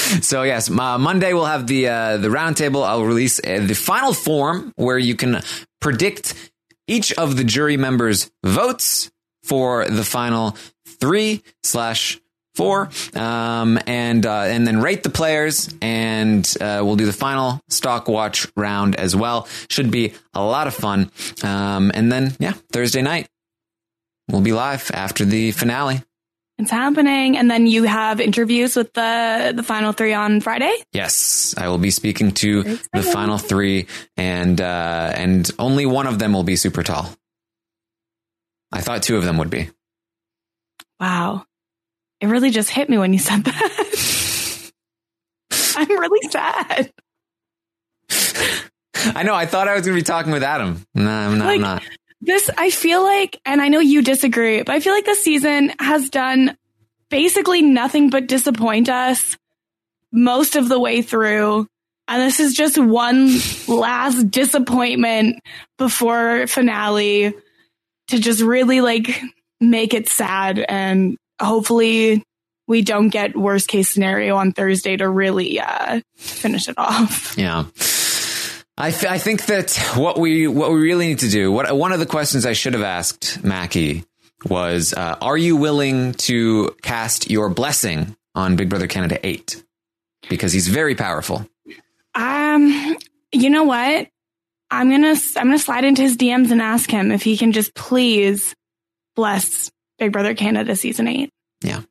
so 0.21 0.43
yes, 0.43 0.69
uh, 0.69 0.97
Monday 0.97 1.33
we'll 1.33 1.45
have 1.45 1.67
the 1.67 1.87
uh, 1.87 2.17
the 2.17 2.29
roundtable. 2.29 2.85
I'll 2.85 3.03
release 3.03 3.39
uh, 3.39 3.65
the 3.65 3.73
final 3.73 4.13
form 4.13 4.71
where 4.75 4.97
you 4.97 5.15
can 5.15 5.41
predict 5.81 6.33
each 6.87 7.11
of 7.13 7.35
the 7.35 7.43
jury 7.43 7.75
members' 7.75 8.31
votes 8.43 9.11
for 9.43 9.85
the 9.85 10.05
final 10.05 10.55
three 10.99 11.43
slash 11.63 12.19
four, 12.55 12.89
um, 13.15 13.79
and 13.85 14.25
uh, 14.25 14.43
and 14.43 14.65
then 14.65 14.81
rate 14.81 15.03
the 15.03 15.09
players, 15.09 15.73
and 15.81 16.55
uh, 16.61 16.81
we'll 16.83 16.95
do 16.95 17.05
the 17.05 17.13
final 17.13 17.59
stock 17.67 18.07
watch 18.07 18.47
round 18.55 18.95
as 18.95 19.13
well. 19.13 19.47
Should 19.69 19.91
be 19.91 20.13
a 20.33 20.41
lot 20.41 20.67
of 20.67 20.73
fun. 20.73 21.11
Um, 21.43 21.91
and 21.93 22.09
then 22.09 22.33
yeah, 22.39 22.53
Thursday 22.71 23.01
night 23.01 23.27
we'll 24.29 24.41
be 24.41 24.53
live 24.53 24.89
after 24.93 25.25
the 25.25 25.51
finale. 25.51 26.01
It's 26.59 26.71
happening. 26.71 27.37
And 27.37 27.51
then 27.51 27.67
you 27.67 27.83
have 27.83 28.19
interviews 28.19 28.75
with 28.75 28.93
the, 28.93 29.53
the 29.55 29.61
final 29.63 29.91
three 29.91 30.13
on 30.13 30.41
Friday. 30.41 30.75
Yes, 30.91 31.53
I 31.57 31.67
will 31.67 31.77
be 31.77 31.91
speaking 31.91 32.31
to 32.33 32.79
the 32.93 33.03
final 33.03 33.37
three, 33.37 33.85
and 34.15 34.59
uh, 34.59 35.11
and 35.13 35.49
only 35.59 35.85
one 35.85 36.07
of 36.07 36.17
them 36.17 36.33
will 36.33 36.43
be 36.43 36.55
super 36.55 36.81
tall. 36.81 37.09
I 38.71 38.81
thought 38.81 39.03
two 39.03 39.17
of 39.17 39.23
them 39.23 39.37
would 39.37 39.49
be. 39.49 39.69
Wow. 40.99 41.45
It 42.19 42.27
really 42.27 42.49
just 42.49 42.69
hit 42.69 42.89
me 42.89 42.97
when 42.97 43.13
you 43.13 43.19
said 43.19 43.43
that. 43.43 44.71
I'm 45.77 45.89
really 45.89 46.29
sad. 46.29 46.91
I 49.15 49.23
know. 49.23 49.35
I 49.35 49.45
thought 49.45 49.67
I 49.67 49.75
was 49.75 49.85
going 49.85 49.95
to 49.95 50.01
be 50.01 50.03
talking 50.03 50.31
with 50.31 50.43
Adam. 50.43 50.83
No, 50.95 51.09
I'm 51.09 51.37
not. 51.37 51.47
I'm 51.47 51.61
not. 51.61 51.83
This, 52.21 52.49
I 52.57 52.71
feel 52.71 53.03
like, 53.03 53.39
and 53.45 53.61
I 53.61 53.67
know 53.67 53.79
you 53.79 54.01
disagree, 54.01 54.63
but 54.63 54.73
I 54.73 54.79
feel 54.79 54.93
like 54.93 55.05
this 55.05 55.23
season 55.23 55.71
has 55.79 56.09
done 56.09 56.57
basically 57.09 57.61
nothing 57.61 58.09
but 58.09 58.27
disappoint 58.27 58.89
us 58.89 59.37
most 60.11 60.55
of 60.55 60.67
the 60.67 60.79
way 60.79 61.01
through. 61.01 61.67
And 62.07 62.21
this 62.21 62.39
is 62.39 62.53
just 62.53 62.77
one 62.77 63.37
last 63.67 64.31
disappointment 64.31 65.39
before 65.77 66.47
finale 66.47 67.33
to 68.07 68.19
just 68.19 68.41
really 68.41 68.81
like 68.81 69.21
make 69.59 69.93
it 69.93 70.09
sad. 70.09 70.59
And 70.59 71.17
hopefully 71.39 72.23
we 72.67 72.81
don't 72.81 73.09
get 73.09 73.35
worst 73.35 73.67
case 73.67 73.93
scenario 73.93 74.35
on 74.35 74.53
Thursday 74.53 74.97
to 74.97 75.07
really 75.09 75.59
uh, 75.59 76.01
finish 76.15 76.67
it 76.67 76.75
off. 76.77 77.37
Yeah. 77.37 77.65
I, 78.79 78.91
th- 78.91 79.11
I 79.11 79.17
think 79.17 79.45
that 79.47 79.71
what 79.95 80.19
we 80.19 80.47
what 80.47 80.71
we 80.71 80.79
really 80.79 81.07
need 81.07 81.19
to 81.19 81.29
do 81.29 81.51
what 81.51 81.75
one 81.75 81.91
of 81.91 81.99
the 81.99 82.05
questions 82.05 82.45
I 82.45 82.53
should 82.53 82.73
have 82.73 82.83
asked 82.83 83.43
Mackie 83.43 84.03
was 84.45 84.93
uh, 84.93 85.15
are 85.21 85.37
you 85.37 85.55
willing 85.55 86.13
to 86.13 86.75
cast 86.83 87.29
your 87.29 87.49
blessing 87.49 88.15
on 88.35 88.55
Big 88.55 88.69
Brother 88.69 88.87
Canada 88.87 89.19
8 89.25 89.63
because 90.29 90.53
he's 90.53 90.67
very 90.67 90.93
powerful 90.95 91.47
Um, 92.13 92.97
you 93.31 93.49
know 93.49 93.63
what? 93.63 94.07
I'm 94.69 94.89
gonna 94.89 95.15
I'm 95.37 95.47
gonna 95.47 95.59
slide 95.59 95.85
into 95.85 96.01
his 96.01 96.17
DMs 96.17 96.51
and 96.51 96.61
ask 96.61 96.89
him 96.91 97.11
if 97.11 97.23
he 97.23 97.37
can 97.37 97.51
just 97.53 97.73
please 97.73 98.53
bless 99.15 99.71
Big 99.97 100.11
Brother 100.11 100.35
Canada 100.35 100.75
season 100.75 101.07
eight. 101.07 101.29
Yeah. 101.63 101.81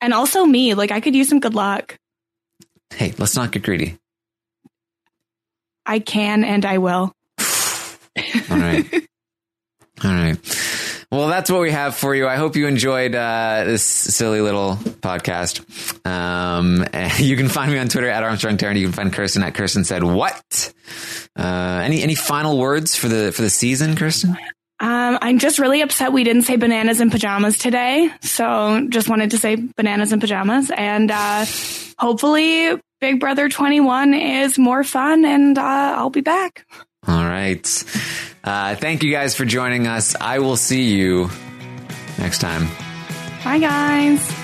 And 0.00 0.12
also 0.12 0.44
me, 0.44 0.74
like 0.74 0.90
I 0.90 1.00
could 1.00 1.14
use 1.14 1.28
some 1.28 1.40
good 1.40 1.54
luck. 1.54 1.96
hey 2.94 3.14
let's 3.18 3.36
not 3.36 3.50
get 3.52 3.62
greedy 3.62 3.98
I 5.86 5.98
can 5.98 6.44
and 6.44 6.64
I 6.64 6.78
will. 6.78 7.12
all 8.50 8.58
right. 8.58 8.84
All 10.02 10.10
right. 10.10 10.36
Well 11.10 11.28
that's 11.28 11.48
what 11.48 11.60
we 11.60 11.70
have 11.70 11.94
for 11.94 12.14
you. 12.14 12.26
I 12.26 12.34
hope 12.34 12.56
you 12.56 12.66
enjoyed 12.66 13.14
uh, 13.14 13.62
this 13.64 13.84
silly 13.84 14.40
little 14.40 14.74
podcast. 14.74 15.62
Um, 16.04 16.84
you 17.18 17.36
can 17.36 17.48
find 17.48 17.72
me 17.72 17.78
on 17.78 17.88
Twitter 17.88 18.08
at 18.08 18.24
Armstrong 18.24 18.56
Taran. 18.56 18.76
You 18.76 18.86
can 18.86 18.92
find 18.92 19.12
Kirsten 19.12 19.44
at 19.44 19.54
Kirsten 19.54 19.84
said 19.84 20.02
what? 20.02 20.74
Uh, 21.38 21.80
any 21.84 22.02
any 22.02 22.16
final 22.16 22.58
words 22.58 22.96
for 22.96 23.08
the 23.08 23.30
for 23.32 23.42
the 23.42 23.50
season 23.50 23.94
Kirsten 23.94 24.36
Um, 24.84 25.18
I'm 25.22 25.38
just 25.38 25.58
really 25.58 25.80
upset 25.80 26.12
we 26.12 26.24
didn't 26.24 26.42
say 26.42 26.56
bananas 26.56 27.00
and 27.00 27.10
pajamas 27.10 27.56
today. 27.56 28.10
So 28.20 28.86
just 28.90 29.08
wanted 29.08 29.30
to 29.30 29.38
say 29.38 29.56
bananas 29.56 30.12
and 30.12 30.20
pajamas. 30.20 30.70
And 30.70 31.10
uh, 31.10 31.46
hopefully, 31.98 32.78
Big 33.00 33.18
Brother 33.18 33.48
21 33.48 34.12
is 34.12 34.58
more 34.58 34.84
fun 34.84 35.24
and 35.24 35.56
uh, 35.56 35.94
I'll 35.96 36.10
be 36.10 36.20
back. 36.20 36.66
All 37.08 37.24
right. 37.24 37.66
Uh, 38.44 38.74
thank 38.76 39.02
you 39.02 39.10
guys 39.10 39.34
for 39.34 39.46
joining 39.46 39.86
us. 39.86 40.16
I 40.20 40.40
will 40.40 40.56
see 40.56 40.94
you 40.94 41.30
next 42.18 42.40
time. 42.40 42.68
Bye, 43.42 43.60
guys. 43.60 44.43